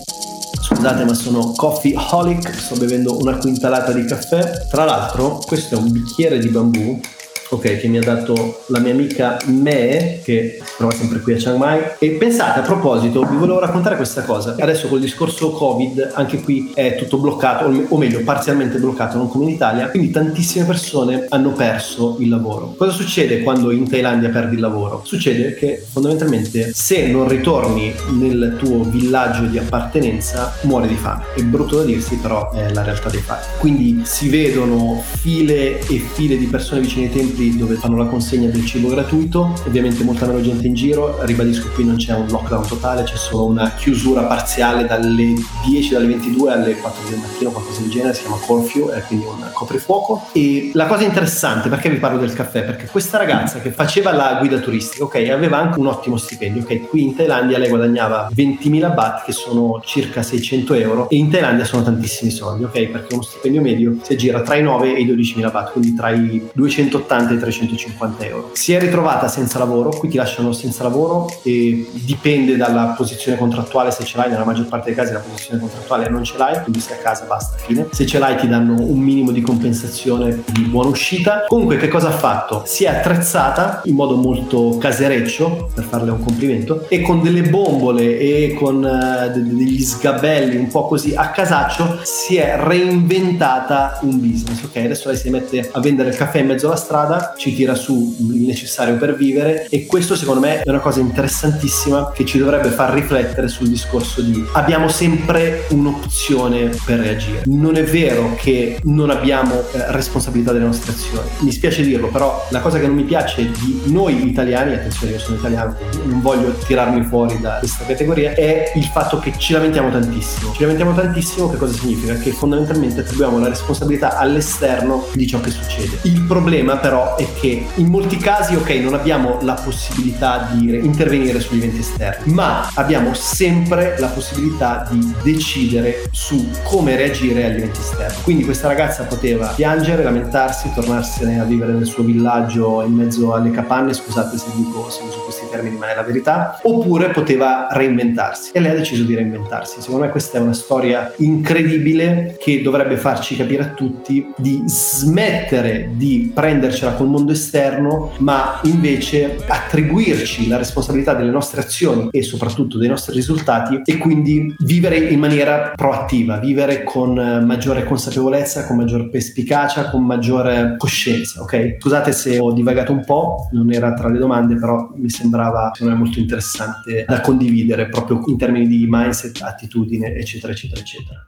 Scusate 0.60 1.04
ma 1.04 1.14
sono 1.14 1.52
coffee 1.52 1.94
holic, 1.96 2.52
sto 2.58 2.74
bevendo 2.74 3.16
una 3.20 3.36
quintalata 3.36 3.92
di 3.92 4.04
caffè. 4.04 4.66
Tra 4.68 4.84
l'altro 4.84 5.38
questo 5.46 5.76
è 5.76 5.78
un 5.78 5.92
bicchiere 5.92 6.38
di 6.38 6.48
bambù 6.48 7.00
ok, 7.48 7.78
che 7.78 7.88
mi 7.88 7.98
ha 7.98 8.02
dato 8.02 8.62
la 8.66 8.78
mia 8.78 8.92
amica 8.92 9.38
Me, 9.46 10.20
che 10.24 10.58
si 10.64 10.72
trova 10.76 10.92
sempre 10.92 11.20
qui 11.20 11.34
a 11.34 11.36
Chiang 11.36 11.58
Mai. 11.58 11.80
E 11.98 12.10
pensate, 12.10 12.60
a 12.60 12.62
proposito, 12.62 13.22
vi 13.24 13.36
volevo 13.36 13.60
raccontare 13.60 13.96
questa 13.96 14.22
cosa. 14.22 14.56
Adesso 14.58 14.88
col 14.88 15.00
discorso 15.00 15.50
Covid, 15.50 16.12
anche 16.14 16.40
qui 16.40 16.72
è 16.74 16.96
tutto 16.96 17.18
bloccato, 17.18 17.64
o 17.88 17.96
meglio, 17.96 18.20
parzialmente 18.22 18.78
bloccato, 18.78 19.16
non 19.16 19.28
come 19.28 19.44
in 19.44 19.50
Italia, 19.50 19.88
quindi 19.88 20.10
tantissime 20.10 20.64
persone 20.64 21.26
hanno 21.28 21.52
perso 21.52 22.16
il 22.20 22.28
lavoro. 22.28 22.74
Cosa 22.76 22.92
succede 22.92 23.42
quando 23.42 23.70
in 23.70 23.88
Thailandia 23.88 24.28
perdi 24.30 24.54
il 24.54 24.60
lavoro? 24.60 25.02
Succede 25.04 25.54
che 25.54 25.84
fondamentalmente 25.90 26.72
se 26.74 27.06
non 27.06 27.28
ritorni 27.28 27.94
nel 28.18 28.56
tuo 28.58 28.82
villaggio 28.82 29.42
di 29.42 29.58
appartenenza, 29.58 30.54
muori 30.62 30.88
di 30.88 30.96
fame. 30.96 31.24
È 31.34 31.42
brutto 31.42 31.76
da 31.76 31.84
dirsi, 31.84 32.16
però 32.16 32.50
è 32.50 32.72
la 32.72 32.82
realtà 32.82 33.08
dei 33.08 33.20
fatti. 33.20 33.48
Quindi 33.58 34.02
si 34.04 34.28
vedono 34.28 35.02
file 35.20 35.78
e 35.78 35.98
file 35.98 36.36
di 36.36 36.46
persone 36.46 36.80
vicine 36.80 37.06
ai 37.06 37.12
tempi 37.12 37.35
centri 37.36 37.56
dove 37.56 37.74
fanno 37.74 37.96
la 37.96 38.06
consegna 38.06 38.48
del 38.48 38.64
cibo 38.64 38.88
gratuito, 38.88 39.52
ovviamente 39.66 40.02
molta 40.02 40.26
meno 40.26 40.40
gente 40.40 40.66
in 40.66 40.74
giro, 40.74 41.18
ribadisco 41.20 41.68
qui 41.74 41.84
non 41.84 41.96
c'è 41.96 42.14
un 42.14 42.26
lockdown 42.28 42.66
totale, 42.66 43.02
c'è 43.02 43.16
solo 43.16 43.44
una 43.44 43.72
chiusura 43.76 44.22
parziale 44.22 44.86
dalle 44.86 45.34
10, 45.66 45.92
dalle 45.92 46.06
22 46.06 46.52
alle 46.52 46.76
4 46.76 47.08
del 47.10 47.18
mattino, 47.18 47.50
qualcosa 47.50 47.80
del 47.80 47.90
genere, 47.90 48.14
si 48.14 48.22
chiama 48.22 48.36
curfew, 48.38 48.88
è 48.90 49.02
quindi 49.02 49.26
un 49.26 49.48
coprifuoco. 49.52 50.28
E 50.32 50.70
la 50.72 50.86
cosa 50.86 51.04
interessante, 51.04 51.68
perché 51.68 51.90
vi 51.90 51.98
parlo 51.98 52.18
del 52.18 52.32
caffè? 52.32 52.64
Perché 52.64 52.86
questa 52.86 53.18
ragazza 53.18 53.60
che 53.60 53.70
faceva 53.70 54.12
la 54.12 54.36
guida 54.38 54.58
turistica, 54.58 55.04
ok, 55.04 55.28
aveva 55.30 55.58
anche 55.58 55.78
un 55.78 55.86
ottimo 55.86 56.16
stipendio, 56.16 56.62
ok, 56.62 56.88
qui 56.88 57.02
in 57.02 57.14
Thailandia 57.14 57.58
lei 57.58 57.68
guadagnava 57.68 58.30
20.000 58.34 58.94
baht, 58.94 59.24
che 59.24 59.32
sono 59.32 59.80
circa 59.84 60.22
600 60.22 60.74
euro, 60.74 61.08
e 61.10 61.16
in 61.16 61.30
Thailandia 61.30 61.64
sono 61.64 61.82
tantissimi 61.82 62.30
soldi, 62.30 62.64
ok, 62.64 62.88
perché 62.88 63.14
uno 63.14 63.22
stipendio 63.22 63.60
medio 63.60 63.96
si 64.02 64.12
aggira 64.14 64.40
tra 64.40 64.56
i 64.56 64.62
9 64.62 64.96
e 64.96 65.00
i 65.00 65.06
12.000 65.06 65.50
baht, 65.50 65.72
quindi 65.72 65.94
tra 65.94 66.10
i 66.10 66.48
280 66.52 67.25
costante 67.26 67.38
350 67.38 68.24
euro. 68.24 68.50
Si 68.54 68.72
è 68.72 68.78
ritrovata 68.78 69.28
senza 69.28 69.58
lavoro, 69.58 69.90
qui 69.90 70.08
ti 70.08 70.16
lasciano 70.16 70.52
senza 70.52 70.82
lavoro 70.82 71.28
e 71.42 71.88
dipende 71.92 72.56
dalla 72.56 72.94
posizione 72.96 73.36
contrattuale 73.36 73.90
se 73.90 74.04
ce 74.04 74.16
l'hai, 74.16 74.30
nella 74.30 74.44
maggior 74.44 74.66
parte 74.66 74.86
dei 74.86 74.94
casi 74.94 75.12
la 75.12 75.20
posizione 75.20 75.60
contrattuale 75.60 76.08
non 76.08 76.22
ce 76.24 76.36
l'hai, 76.36 76.62
quindi 76.62 76.80
sei 76.80 76.98
a 76.98 77.00
casa, 77.00 77.24
basta, 77.24 77.56
fine. 77.56 77.88
Se 77.90 78.06
ce 78.06 78.18
l'hai 78.18 78.36
ti 78.36 78.48
danno 78.48 78.74
un 78.78 78.98
minimo 78.98 79.30
di 79.30 79.40
compensazione 79.40 80.42
di 80.52 80.62
buona 80.62 80.90
uscita. 80.90 81.44
Comunque 81.46 81.76
che 81.76 81.88
cosa 81.88 82.08
ha 82.08 82.12
fatto? 82.12 82.62
Si 82.66 82.84
è 82.84 82.88
attrezzata 82.88 83.82
in 83.84 83.94
modo 83.94 84.16
molto 84.16 84.76
casereccio, 84.78 85.70
per 85.74 85.84
farle 85.84 86.10
un 86.10 86.22
complimento, 86.22 86.86
e 86.88 87.00
con 87.00 87.22
delle 87.22 87.42
bombole 87.42 88.18
e 88.18 88.54
con 88.58 88.76
uh, 88.76 89.32
degli 89.32 89.82
sgabelli 89.82 90.56
un 90.56 90.68
po' 90.68 90.86
così 90.86 91.14
a 91.14 91.30
casaccio 91.30 92.00
si 92.02 92.36
è 92.36 92.56
reinventata 92.58 93.98
un 94.02 94.20
business, 94.20 94.62
ok? 94.62 94.76
Adesso 94.76 95.08
lei 95.08 95.16
si 95.16 95.30
mette 95.30 95.70
a 95.72 95.80
vendere 95.80 96.10
il 96.10 96.16
caffè 96.16 96.38
in 96.38 96.46
mezzo 96.46 96.66
alla 96.66 96.76
strada 96.76 97.15
strada, 97.16 97.34
ci 97.36 97.54
tira 97.54 97.74
su 97.74 98.16
il 98.18 98.42
necessario 98.42 98.96
per 98.96 99.16
vivere 99.16 99.66
e 99.68 99.86
questo 99.86 100.14
secondo 100.14 100.40
me 100.40 100.62
è 100.62 100.68
una 100.68 100.80
cosa 100.80 101.00
interessantissima 101.00 102.12
che 102.14 102.24
ci 102.24 102.38
dovrebbe 102.38 102.68
far 102.68 102.92
riflettere 102.92 103.48
sul 103.48 103.68
discorso 103.68 104.20
di 104.20 104.44
abbiamo 104.52 104.88
sempre 104.88 105.66
un'opzione 105.70 106.70
per 106.84 107.00
reagire. 107.00 107.42
Non 107.46 107.76
è 107.76 107.84
vero 107.84 108.34
che 108.36 108.78
non 108.84 109.10
abbiamo 109.10 109.54
eh, 109.72 109.92
responsabilità 109.92 110.52
delle 110.52 110.64
nostre 110.64 110.92
azioni. 110.92 111.28
Mi 111.40 111.52
spiace 111.52 111.82
dirlo, 111.82 112.08
però 112.08 112.46
la 112.50 112.60
cosa 112.60 112.78
che 112.78 112.86
non 112.86 112.96
mi 112.96 113.04
piace 113.04 113.50
di 113.50 113.82
noi 113.86 114.26
italiani, 114.26 114.74
attenzione 114.74 115.12
io 115.12 115.18
sono 115.18 115.36
italiano, 115.36 115.74
quindi 115.74 116.08
non 116.08 116.20
voglio 116.20 116.52
tirarmi 116.66 117.04
fuori 117.04 117.40
da 117.40 117.58
questa 117.58 117.84
categoria, 117.84 118.32
è 118.34 118.72
il 118.74 118.84
fatto 118.84 119.18
che 119.18 119.32
ci 119.38 119.52
lamentiamo 119.52 119.90
tantissimo. 119.90 120.52
Ci 120.52 120.60
lamentiamo 120.62 120.94
tantissimo 120.94 121.50
che 121.50 121.56
cosa 121.56 121.72
significa? 121.72 122.14
Che 122.14 122.30
fondamentalmente 122.32 123.00
attribuiamo 123.00 123.38
la 123.38 123.48
responsabilità 123.48 124.16
all'esterno 124.16 125.06
di 125.14 125.26
ciò 125.26 125.40
che 125.40 125.50
succede. 125.50 125.98
Il 126.02 126.22
problema 126.22 126.76
però 126.76 127.05
è 127.14 127.26
che 127.38 127.66
in 127.74 127.86
molti 127.86 128.16
casi, 128.16 128.54
ok, 128.56 128.70
non 128.70 128.94
abbiamo 128.94 129.38
la 129.42 129.54
possibilità 129.54 130.48
di 130.50 130.74
intervenire 130.84 131.40
sugli 131.40 131.58
eventi 131.58 131.80
esterni, 131.80 132.32
ma 132.32 132.68
abbiamo 132.74 133.14
sempre 133.14 133.96
la 133.98 134.08
possibilità 134.08 134.86
di 134.90 135.14
decidere 135.22 136.08
su 136.10 136.50
come 136.64 136.96
reagire 136.96 137.44
agli 137.44 137.56
eventi 137.56 137.80
esterni. 137.80 138.22
Quindi 138.22 138.44
questa 138.44 138.66
ragazza 138.68 139.04
poteva 139.04 139.48
piangere, 139.48 140.02
lamentarsi, 140.02 140.72
tornarsene 140.74 141.40
a 141.40 141.44
vivere 141.44 141.72
nel 141.72 141.86
suo 141.86 142.02
villaggio 142.02 142.82
in 142.82 142.92
mezzo 142.92 143.32
alle 143.34 143.50
capanne, 143.50 143.92
scusate 143.94 144.36
se 144.36 144.46
dico 144.54 144.90
se 144.90 145.02
uso 145.02 145.20
questi 145.20 145.45
termini, 145.48 145.76
ma 145.76 145.90
è 145.90 145.94
la 145.94 146.02
verità, 146.02 146.58
oppure 146.62 147.10
poteva 147.10 147.68
reinventarsi 147.70 148.50
e 148.52 148.60
lei 148.60 148.72
ha 148.72 148.76
deciso 148.76 149.04
di 149.04 149.14
reinventarsi. 149.14 149.80
Secondo 149.80 150.04
me 150.04 150.10
questa 150.10 150.38
è 150.38 150.40
una 150.40 150.52
storia 150.52 151.12
incredibile 151.16 152.36
che 152.40 152.62
dovrebbe 152.62 152.96
farci 152.96 153.36
capire 153.36 153.62
a 153.62 153.68
tutti 153.68 154.32
di 154.36 154.62
smettere 154.66 155.90
di 155.92 156.30
prendercela 156.32 156.92
col 156.92 157.08
mondo 157.08 157.32
esterno, 157.32 158.12
ma 158.18 158.60
invece 158.64 159.36
attribuirci 159.46 160.48
la 160.48 160.56
responsabilità 160.56 161.14
delle 161.14 161.30
nostre 161.30 161.60
azioni 161.60 162.08
e 162.10 162.22
soprattutto 162.22 162.78
dei 162.78 162.88
nostri 162.88 163.14
risultati 163.14 163.82
e 163.84 163.98
quindi 163.98 164.54
vivere 164.58 164.96
in 164.98 165.18
maniera 165.18 165.72
proattiva, 165.74 166.38
vivere 166.38 166.82
con 166.82 167.14
maggiore 167.14 167.84
consapevolezza, 167.84 168.66
con 168.66 168.76
maggiore 168.76 169.08
perspicacia, 169.08 169.90
con 169.90 170.04
maggiore 170.04 170.74
coscienza, 170.78 171.42
ok? 171.42 171.76
Scusate 171.78 172.12
se 172.12 172.38
ho 172.38 172.52
divagato 172.52 172.92
un 172.92 173.04
po', 173.04 173.48
non 173.52 173.72
era 173.72 173.92
tra 173.94 174.08
le 174.08 174.18
domande, 174.18 174.56
però 174.56 174.90
mi 174.94 175.08
sembrava 175.36 175.72
molto 175.94 176.18
interessante 176.18 177.04
da 177.06 177.20
condividere 177.20 177.88
proprio 177.88 178.22
in 178.26 178.38
termini 178.38 178.66
di 178.66 178.86
mindset, 178.88 179.42
attitudine, 179.42 180.14
eccetera, 180.14 180.52
eccetera, 180.52 180.80
eccetera. 180.80 181.26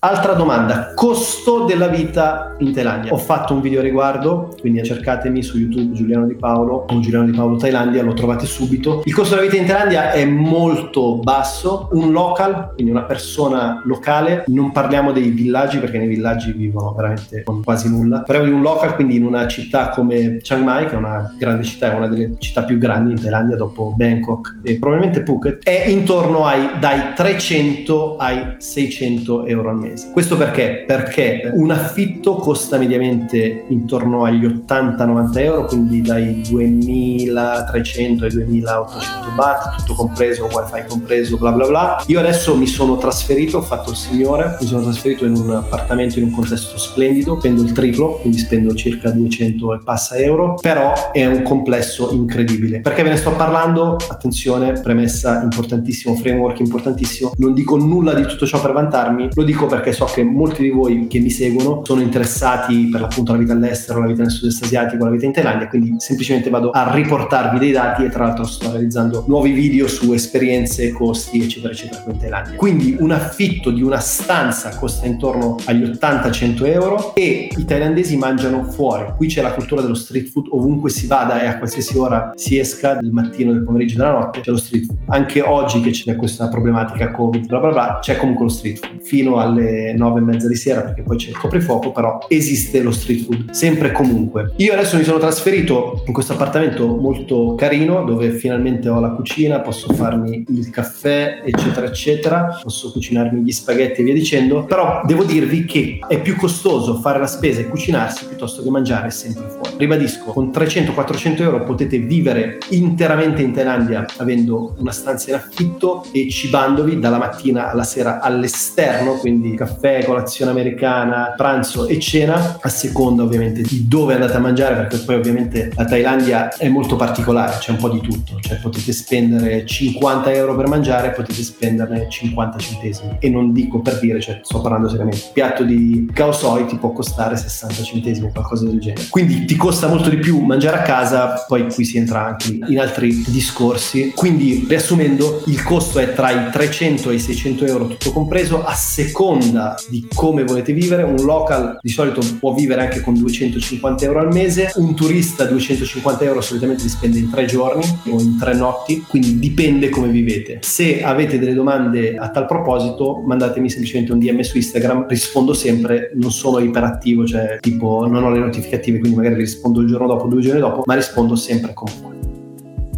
Altra 0.00 0.34
domanda, 0.34 0.92
costo 0.94 1.64
della 1.64 1.88
vita 1.88 2.54
in 2.58 2.72
Thailandia. 2.72 3.12
Ho 3.12 3.16
fatto 3.16 3.52
un 3.52 3.60
video 3.60 3.80
a 3.80 3.82
riguardo, 3.82 4.54
quindi 4.60 4.80
cercatemi 4.84 5.42
su 5.42 5.58
YouTube 5.58 5.92
Giuliano 5.92 6.24
Di 6.24 6.36
Paolo 6.36 6.86
o 6.88 7.00
Giuliano 7.00 7.24
Di 7.24 7.36
Paolo 7.36 7.56
Thailandia, 7.56 8.04
lo 8.04 8.12
trovate 8.12 8.46
subito. 8.46 9.02
Il 9.06 9.12
costo 9.12 9.34
della 9.34 9.48
vita 9.48 9.60
in 9.60 9.66
Thailandia 9.66 10.12
è 10.12 10.24
molto 10.24 11.16
basso, 11.16 11.88
un 11.94 12.12
local, 12.12 12.74
quindi 12.74 12.92
una 12.92 13.02
persona 13.02 13.82
locale, 13.86 14.44
non 14.46 14.70
parliamo 14.70 15.10
dei 15.10 15.30
villaggi 15.30 15.78
perché 15.78 15.98
nei 15.98 16.06
villaggi 16.06 16.52
vivono 16.52 16.92
veramente 16.92 17.42
con 17.42 17.64
quasi 17.64 17.88
nulla. 17.88 18.22
Parliamo 18.22 18.44
di 18.50 18.54
un 18.54 18.62
local, 18.62 18.94
quindi 18.94 19.16
in 19.16 19.24
una 19.24 19.48
città 19.48 19.88
come 19.88 20.36
Chiang 20.36 20.62
Mai, 20.62 20.86
che 20.86 20.92
è 20.92 20.96
una 20.96 21.34
grande 21.36 21.64
città, 21.64 21.92
è 21.92 21.96
una 21.96 22.06
delle 22.06 22.36
città 22.38 22.62
più 22.62 22.78
grandi 22.78 23.10
in 23.10 23.20
Thailandia 23.20 23.56
dopo 23.56 23.94
Bangkok 23.96 24.60
e 24.62 24.78
probabilmente 24.78 25.24
Phuket, 25.24 25.64
è 25.64 25.88
intorno 25.88 26.46
ai 26.46 26.78
dai 26.78 27.14
300 27.16 28.16
ai 28.16 28.54
600 28.58 29.44
euro 29.46 29.70
al 29.70 29.74
mese 29.74 29.86
mesi. 29.88 30.10
Questo 30.12 30.36
perché? 30.36 30.84
Perché 30.86 31.50
un 31.52 31.70
affitto 31.70 32.34
costa 32.36 32.78
mediamente 32.78 33.64
intorno 33.68 34.24
agli 34.24 34.44
80-90 34.44 35.38
euro, 35.38 35.64
quindi 35.64 36.02
dai 36.02 36.42
2300 36.48 38.24
ai 38.24 38.30
2800 38.30 39.30
baht, 39.34 39.76
tutto 39.78 39.94
compreso, 39.94 40.48
wifi 40.52 40.84
compreso, 40.88 41.36
bla 41.36 41.52
bla 41.52 41.66
bla. 41.66 42.02
Io 42.06 42.18
adesso 42.18 42.56
mi 42.56 42.66
sono 42.66 42.96
trasferito, 42.96 43.58
ho 43.58 43.62
fatto 43.62 43.90
il 43.90 43.96
signore, 43.96 44.56
mi 44.60 44.66
sono 44.66 44.82
trasferito 44.82 45.24
in 45.24 45.34
un 45.34 45.50
appartamento 45.50 46.18
in 46.18 46.26
un 46.26 46.30
contesto 46.32 46.78
splendido, 46.78 47.36
spendo 47.38 47.62
il 47.62 47.72
triplo, 47.72 48.18
quindi 48.20 48.38
spendo 48.38 48.74
circa 48.74 49.10
200 49.10 49.74
e 49.74 49.78
passa 49.82 50.16
euro, 50.16 50.54
però 50.60 51.10
è 51.12 51.24
un 51.26 51.42
complesso 51.42 52.10
incredibile. 52.12 52.80
Perché 52.80 53.02
ve 53.02 53.10
ne 53.10 53.16
sto 53.16 53.32
parlando? 53.32 53.96
Attenzione, 54.08 54.72
premessa 54.72 55.42
importantissimo, 55.42 56.14
framework 56.16 56.60
importantissimo, 56.60 57.32
non 57.36 57.54
dico 57.54 57.76
nulla 57.76 58.14
di 58.14 58.22
tutto 58.26 58.46
ciò 58.46 58.60
per 58.60 58.72
vantarmi, 58.72 59.28
lo 59.32 59.42
dico 59.42 59.66
perché 59.66 59.77
so 59.92 60.04
che 60.06 60.22
molti 60.22 60.62
di 60.62 60.70
voi 60.70 61.06
che 61.06 61.18
mi 61.18 61.30
seguono 61.30 61.82
sono 61.84 62.00
interessati 62.00 62.88
per 62.90 63.00
l'appunto 63.00 63.32
alla 63.32 63.40
vita 63.40 63.52
all'estero, 63.52 64.00
la 64.00 64.06
vita 64.06 64.22
nel 64.22 64.30
sud-est 64.30 64.62
asiatico, 64.62 65.04
la 65.04 65.10
vita 65.10 65.26
in 65.26 65.32
Thailandia, 65.32 65.68
quindi 65.68 65.94
semplicemente 65.98 66.50
vado 66.50 66.70
a 66.70 66.92
riportarvi 66.92 67.58
dei 67.58 67.72
dati 67.72 68.04
e 68.04 68.08
tra 68.08 68.26
l'altro 68.26 68.44
sto 68.44 68.70
realizzando 68.70 69.24
nuovi 69.26 69.52
video 69.52 69.88
su 69.88 70.12
esperienze, 70.12 70.90
costi, 70.92 71.42
eccetera, 71.42 71.72
eccetera 71.72 72.04
in 72.08 72.18
Thailandia. 72.18 72.56
Quindi 72.56 72.96
un 72.98 73.10
affitto 73.10 73.70
di 73.70 73.82
una 73.82 73.98
stanza 73.98 74.76
costa 74.76 75.06
intorno 75.06 75.56
agli 75.64 75.82
80-100 75.82 76.66
euro 76.66 77.14
e 77.14 77.48
i 77.56 77.64
thailandesi 77.64 78.16
mangiano 78.16 78.64
fuori. 78.64 79.12
Qui 79.16 79.28
c'è 79.28 79.42
la 79.42 79.52
cultura 79.52 79.80
dello 79.80 79.94
street 79.94 80.28
food, 80.28 80.46
ovunque 80.50 80.90
si 80.90 81.06
vada 81.06 81.40
e 81.40 81.46
a 81.46 81.58
qualsiasi 81.58 81.96
ora 81.98 82.32
si 82.34 82.58
esca, 82.58 82.94
del 82.94 83.10
mattino, 83.10 83.52
del 83.52 83.64
pomeriggio, 83.64 83.98
della 83.98 84.12
notte, 84.12 84.40
c'è 84.40 84.50
lo 84.50 84.56
street 84.56 84.86
food. 84.86 84.98
Anche 85.06 85.40
oggi 85.42 85.80
che 85.80 85.90
c'è 85.90 86.16
questa 86.16 86.48
problematica 86.48 87.10
Covid, 87.10 87.46
bla 87.46 87.58
bla 87.58 87.70
bla, 87.70 87.98
c'è 88.00 88.16
comunque 88.16 88.44
lo 88.44 88.50
street 88.50 88.78
food. 88.78 89.02
Fino 89.02 89.38
alle 89.38 89.67
9 89.96 90.18
e 90.18 90.22
mezza 90.22 90.48
di 90.48 90.56
sera, 90.56 90.82
perché 90.82 91.02
poi 91.02 91.16
c'è 91.16 91.30
il 91.30 91.38
coprifuoco, 91.38 91.92
però 91.92 92.18
esiste 92.28 92.82
lo 92.82 92.90
street 92.90 93.24
food, 93.24 93.50
sempre 93.50 93.88
e 93.88 93.92
comunque. 93.92 94.52
Io 94.56 94.72
adesso 94.72 94.96
mi 94.96 95.04
sono 95.04 95.18
trasferito 95.18 96.02
in 96.06 96.12
questo 96.12 96.32
appartamento 96.34 96.86
molto 96.86 97.54
carino, 97.54 98.04
dove 98.04 98.30
finalmente 98.30 98.88
ho 98.88 99.00
la 99.00 99.10
cucina, 99.10 99.60
posso 99.60 99.92
farmi 99.92 100.44
il 100.48 100.70
caffè, 100.70 101.42
eccetera, 101.44 101.86
eccetera, 101.86 102.60
posso 102.62 102.92
cucinarmi 102.92 103.42
gli 103.42 103.52
spaghetti 103.52 104.00
e 104.00 104.04
via 104.04 104.14
dicendo, 104.14 104.64
però 104.64 105.02
devo 105.04 105.24
dirvi 105.24 105.64
che 105.64 105.98
è 106.06 106.20
più 106.20 106.36
costoso 106.36 106.94
fare 107.00 107.18
la 107.18 107.26
spesa 107.26 107.60
e 107.60 107.68
cucinarsi 107.68 108.26
piuttosto 108.26 108.62
che 108.62 108.70
mangiare 108.70 109.10
sempre 109.10 109.44
fuori. 109.48 109.57
Ribadisco, 109.78 110.32
con 110.32 110.48
300-400 110.48 111.40
euro 111.42 111.62
potete 111.62 111.98
vivere 111.98 112.58
interamente 112.70 113.42
in 113.42 113.52
Thailandia 113.52 114.04
avendo 114.16 114.74
una 114.78 114.90
stanza 114.90 115.30
in 115.30 115.36
affitto 115.36 116.04
e 116.10 116.28
cibandovi 116.28 116.98
dalla 116.98 117.18
mattina 117.18 117.70
alla 117.70 117.84
sera 117.84 118.18
all'esterno, 118.18 119.12
quindi 119.12 119.54
caffè, 119.54 120.04
colazione 120.04 120.50
americana, 120.50 121.34
pranzo 121.36 121.86
e 121.86 122.00
cena, 122.00 122.58
a 122.60 122.68
seconda 122.68 123.22
ovviamente 123.22 123.62
di 123.62 123.86
dove 123.86 124.14
andate 124.14 124.36
a 124.36 124.40
mangiare, 124.40 124.74
perché 124.74 124.96
poi 124.98 125.14
ovviamente 125.14 125.70
la 125.76 125.84
Thailandia 125.84 126.48
è 126.48 126.68
molto 126.68 126.96
particolare, 126.96 127.58
c'è 127.60 127.70
un 127.70 127.76
po' 127.76 127.88
di 127.88 128.00
tutto, 128.00 128.40
cioè 128.40 128.58
potete 128.58 128.90
spendere 128.92 129.64
50 129.64 130.32
euro 130.32 130.56
per 130.56 130.66
mangiare, 130.66 131.12
potete 131.12 131.40
spenderne 131.40 132.08
50 132.10 132.58
centesimi 132.58 133.16
e 133.20 133.30
non 133.30 133.52
dico 133.52 133.78
per 133.80 134.00
dire, 134.00 134.20
cioè 134.20 134.40
sto 134.42 134.60
parlando 134.60 134.88
seriamente, 134.88 135.22
un 135.26 135.32
piatto 135.32 135.62
di 135.62 136.10
khao 136.12 136.32
soi 136.32 136.66
ti 136.66 136.76
può 136.76 136.90
costare 136.90 137.36
60 137.36 137.82
centesimi, 137.84 138.32
qualcosa 138.32 138.64
del 138.64 138.80
genere. 138.80 139.06
Quindi 139.08 139.44
ti 139.44 139.54
costa 139.54 139.66
molto 139.88 140.08
di 140.08 140.18
più 140.18 140.40
mangiare 140.40 140.78
a 140.78 140.82
casa, 140.82 141.44
poi 141.46 141.70
qui 141.72 141.84
si 141.84 141.98
entra 141.98 142.24
anche 142.24 142.58
in 142.66 142.80
altri 142.80 143.24
discorsi. 143.28 144.12
Quindi 144.14 144.64
riassumendo, 144.68 145.42
il 145.46 145.62
costo 145.62 145.98
è 145.98 146.14
tra 146.14 146.30
i 146.30 146.50
300 146.50 147.10
e 147.10 147.14
i 147.14 147.18
600 147.18 147.64
euro 147.66 147.86
tutto 147.86 148.12
compreso, 148.12 148.64
a 148.64 148.74
seconda 148.74 149.76
di 149.88 150.06
come 150.14 150.44
volete 150.44 150.72
vivere. 150.72 151.02
Un 151.02 151.22
local 151.24 151.78
di 151.80 151.88
solito 151.90 152.20
può 152.38 152.54
vivere 152.54 152.80
anche 152.80 153.00
con 153.00 153.14
250 153.14 154.04
euro 154.04 154.20
al 154.20 154.32
mese, 154.32 154.72
un 154.76 154.94
turista 154.94 155.44
250 155.44 156.24
euro 156.24 156.40
solitamente 156.40 156.84
li 156.84 156.88
spende 156.88 157.18
in 157.18 157.30
tre 157.30 157.44
giorni 157.44 157.84
o 158.06 158.20
in 158.20 158.38
tre 158.38 158.54
notti, 158.54 159.04
quindi 159.06 159.38
dipende 159.38 159.88
come 159.90 160.08
vivete. 160.08 160.58
Se 160.62 161.02
avete 161.02 161.38
delle 161.38 161.54
domande 161.54 162.16
a 162.16 162.30
tal 162.30 162.46
proposito, 162.46 163.22
mandatemi 163.24 163.68
semplicemente 163.68 164.12
un 164.12 164.18
DM 164.18 164.40
su 164.40 164.56
Instagram, 164.56 165.06
rispondo 165.08 165.52
sempre, 165.52 166.10
non 166.14 166.30
sono 166.30 166.58
iperattivo, 166.58 167.26
cioè 167.26 167.58
tipo 167.60 168.06
non 168.06 168.24
ho 168.24 168.30
le 168.30 168.40
notificative, 168.40 168.98
quindi 168.98 169.16
magari 169.16 169.34
rispondo 169.34 169.56
il 169.80 169.86
giorno 169.86 170.06
dopo, 170.06 170.26
due 170.26 170.40
giorni 170.40 170.60
dopo, 170.60 170.82
ma 170.84 170.94
rispondo 170.94 171.34
sempre 171.34 171.72
comunque. 171.74 172.17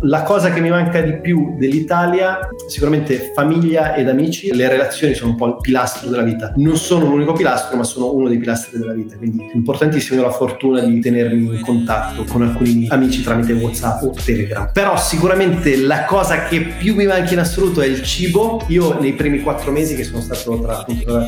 La 0.04 0.22
cosa 0.22 0.50
che 0.50 0.60
mi 0.60 0.70
manca 0.70 1.02
di 1.02 1.18
più 1.18 1.56
dell'Italia, 1.58 2.38
sicuramente 2.68 3.32
famiglia 3.34 3.94
ed 3.94 4.08
amici, 4.08 4.50
le 4.54 4.66
relazioni 4.66 5.12
sono 5.12 5.32
un 5.32 5.36
po' 5.36 5.46
il 5.48 5.56
pilastro 5.60 6.08
della 6.08 6.22
vita. 6.22 6.54
Non 6.56 6.78
sono 6.78 7.04
l'unico 7.04 7.34
pilastro, 7.34 7.76
ma 7.76 7.84
sono 7.84 8.14
uno 8.14 8.28
dei 8.28 8.38
pilastri 8.38 8.78
della 8.78 8.94
vita. 8.94 9.16
Quindi 9.16 9.44
è 9.52 9.54
importantissimo, 9.54 10.22
la 10.22 10.30
fortuna 10.30 10.80
di 10.80 11.00
tenermi 11.00 11.54
in 11.54 11.60
contatto 11.60 12.24
con 12.24 12.40
alcuni 12.40 12.86
amici 12.88 13.22
tramite 13.22 13.52
WhatsApp 13.52 14.02
o 14.02 14.14
Telegram. 14.24 14.70
Però 14.72 14.96
sicuramente 14.96 15.76
la 15.76 16.06
cosa 16.06 16.44
che 16.44 16.62
più 16.78 16.94
mi 16.94 17.04
manca 17.04 17.34
in 17.34 17.40
assoluto 17.40 17.82
è 17.82 17.86
il 17.86 18.02
cibo. 18.02 18.64
Io 18.68 18.98
nei 19.00 19.12
primi 19.12 19.40
quattro 19.40 19.70
mesi 19.70 19.96
che 19.96 20.04
sono 20.04 20.22
stato 20.22 20.60
tra 20.60 20.82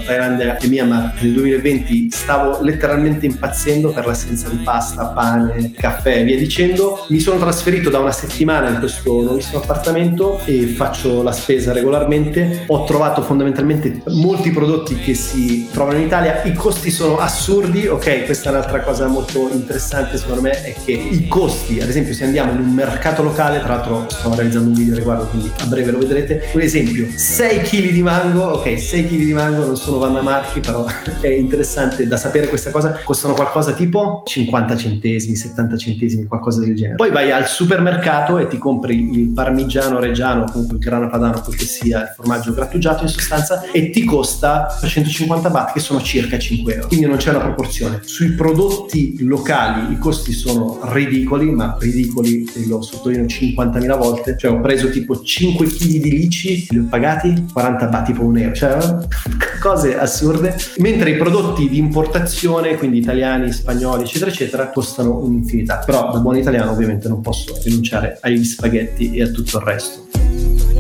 Thailandia 0.07 0.57
e 0.57 0.67
Myanmar 0.69 1.13
nel 1.21 1.33
2020 1.35 2.09
stavo 2.11 2.63
letteralmente 2.63 3.27
impazzendo 3.27 3.91
per 3.91 4.07
l'assenza 4.07 4.49
di 4.49 4.63
pasta, 4.65 5.09
pane, 5.09 5.73
caffè 5.73 6.21
e 6.21 6.25
via 6.25 6.39
dicendo. 6.39 7.05
Mi 7.11 7.19
sono 7.19 7.39
trasferito 7.39 7.91
da 7.91 7.99
una 7.99 8.13
settimana 8.13 8.61
settimana 8.63 8.69
in 8.69 8.79
questo 8.79 9.23
nuovissimo 9.23 9.61
appartamento 9.61 10.41
e 10.45 10.67
faccio 10.67 11.23
la 11.23 11.33
spesa 11.33 11.73
regolarmente. 11.73 12.65
Ho 12.69 12.85
trovato 12.85 13.23
fondamentalmente 13.23 14.03
molti 14.09 14.51
prodotti 14.51 14.97
che 14.97 15.15
si 15.15 15.69
trovano 15.71 15.99
in 15.99 16.05
Italia, 16.05 16.43
i 16.45 16.53
costi 16.53 16.91
sono 16.91 17.19
assurdi, 17.19 17.87
ok, 17.87 18.25
questa 18.25 18.51
è 18.51 18.53
un'altra 18.53 18.81
cosa 18.81 19.07
molto 19.07 19.49
interessante 19.53 20.17
secondo 20.17 20.43
me 20.43 20.63
è 20.63 20.75
che 20.85 20.93
i 20.93 21.27
costi, 21.29 21.81
ad 21.81 21.89
esempio 21.89 22.15
se 22.15 22.25
andiamo 22.25 22.53
in 22.53 22.59
un 22.59 22.73
mercato 22.73 23.23
locale, 23.23 23.59
tra 23.61 23.77
l'altro 23.77 24.07
sto 24.09 24.35
realizzando 24.35 24.69
un 24.69 24.75
video 24.75 24.95
riguardo, 24.95 25.25
quindi 25.27 25.51
a 25.59 25.67
breve 25.67 25.91
lo 25.91 25.99
vedrete, 25.99 26.51
un 26.53 26.61
esempio, 26.61 27.07
6 27.15 27.61
kg 27.61 27.91
di 27.91 28.03
mango, 28.03 28.43
ok, 28.43 28.79
6 28.79 29.07
kg 29.07 29.17
di 29.17 29.33
mango 29.33 29.65
non 29.65 29.77
sono 29.77 29.99
Vanna 29.99 30.23
Marchi, 30.23 30.61
però 30.61 30.85
è 31.21 31.29
interessante 31.29 32.07
da 32.07 32.17
sapere 32.17 32.49
questa 32.49 32.71
cosa, 32.71 33.01
costano 33.05 33.35
qualcosa 33.35 33.73
tipo 33.73 34.23
50 34.25 34.77
centesimi, 34.77 35.35
70 35.37 35.77
centesimi, 35.77 36.27
qualcosa 36.27 36.61
del 36.61 36.75
genere. 36.75 36.97
Poi 36.97 37.11
vai 37.11 37.31
al 37.31 37.47
supermercato 37.47 38.39
e 38.39 38.47
ti 38.53 38.59
compri 38.59 39.19
il 39.19 39.29
parmigiano 39.29 39.99
reggiano, 39.99 40.45
comunque 40.45 40.77
il 40.77 40.83
grana 40.83 41.07
padano, 41.09 41.41
quel 41.41 41.57
che 41.57 41.65
sia, 41.65 42.03
il 42.03 42.13
formaggio 42.15 42.53
grattugiato 42.53 43.03
in 43.03 43.09
sostanza, 43.09 43.63
e 43.71 43.89
ti 43.91 44.05
costa 44.05 44.77
150 44.83 45.49
baht, 45.49 45.73
che 45.73 45.81
sono 45.81 46.03
circa 46.03 46.39
5 46.39 46.75
euro. 46.75 46.89
Quindi 46.89 47.07
non 47.07 47.17
c'è 47.17 47.31
una 47.31 47.41
proporzione. 47.41 48.01
Sui 48.05 48.33
prodotti 48.33 49.17
locali 49.21 49.93
i 49.93 49.99
costi 49.99 50.33
sono 50.33 50.81
ridicoli, 50.93 51.51
ma 51.51 51.77
ridicoli, 51.79 52.45
e 52.55 52.67
lo 52.67 52.83
sottolineo 52.83 53.25
50.000 53.25 53.99
volte. 53.99 54.37
Cioè 54.39 54.51
ho 54.51 54.61
preso 54.61 54.91
tipo 54.91 55.21
5 55.21 55.67
kg 55.67 55.87
di 55.87 56.11
lici, 56.11 56.67
li 56.69 56.79
ho 56.79 56.87
pagati 56.89 57.47
40 57.51 57.87
baht, 57.87 58.05
tipo 58.05 58.23
un 58.23 58.37
euro. 58.37 58.55
Cioè 58.55 58.79
cose 59.61 59.99
assurde. 59.99 60.57
Mentre 60.79 61.11
i 61.11 61.17
prodotti 61.17 61.69
di 61.69 61.79
importazione, 61.79 62.77
quindi 62.77 62.99
italiani, 62.99 63.51
spagnoli, 63.53 64.03
eccetera, 64.03 64.31
eccetera, 64.31 64.69
costano 64.69 65.19
un'infinità. 65.19 65.83
Però 65.87 66.11
da 66.13 66.19
buon 66.19 66.37
italiano 66.37 66.73
ovviamente 66.73 67.09
non 67.09 67.21
posso 67.23 67.59
rinunciare 67.63 68.19
ai 68.21 68.37
agli 68.43 68.45
spaghetti 68.45 69.17
e 69.17 69.23
a 69.23 69.29
tutto 69.29 69.59
il 69.59 69.65
resto. 69.65 70.72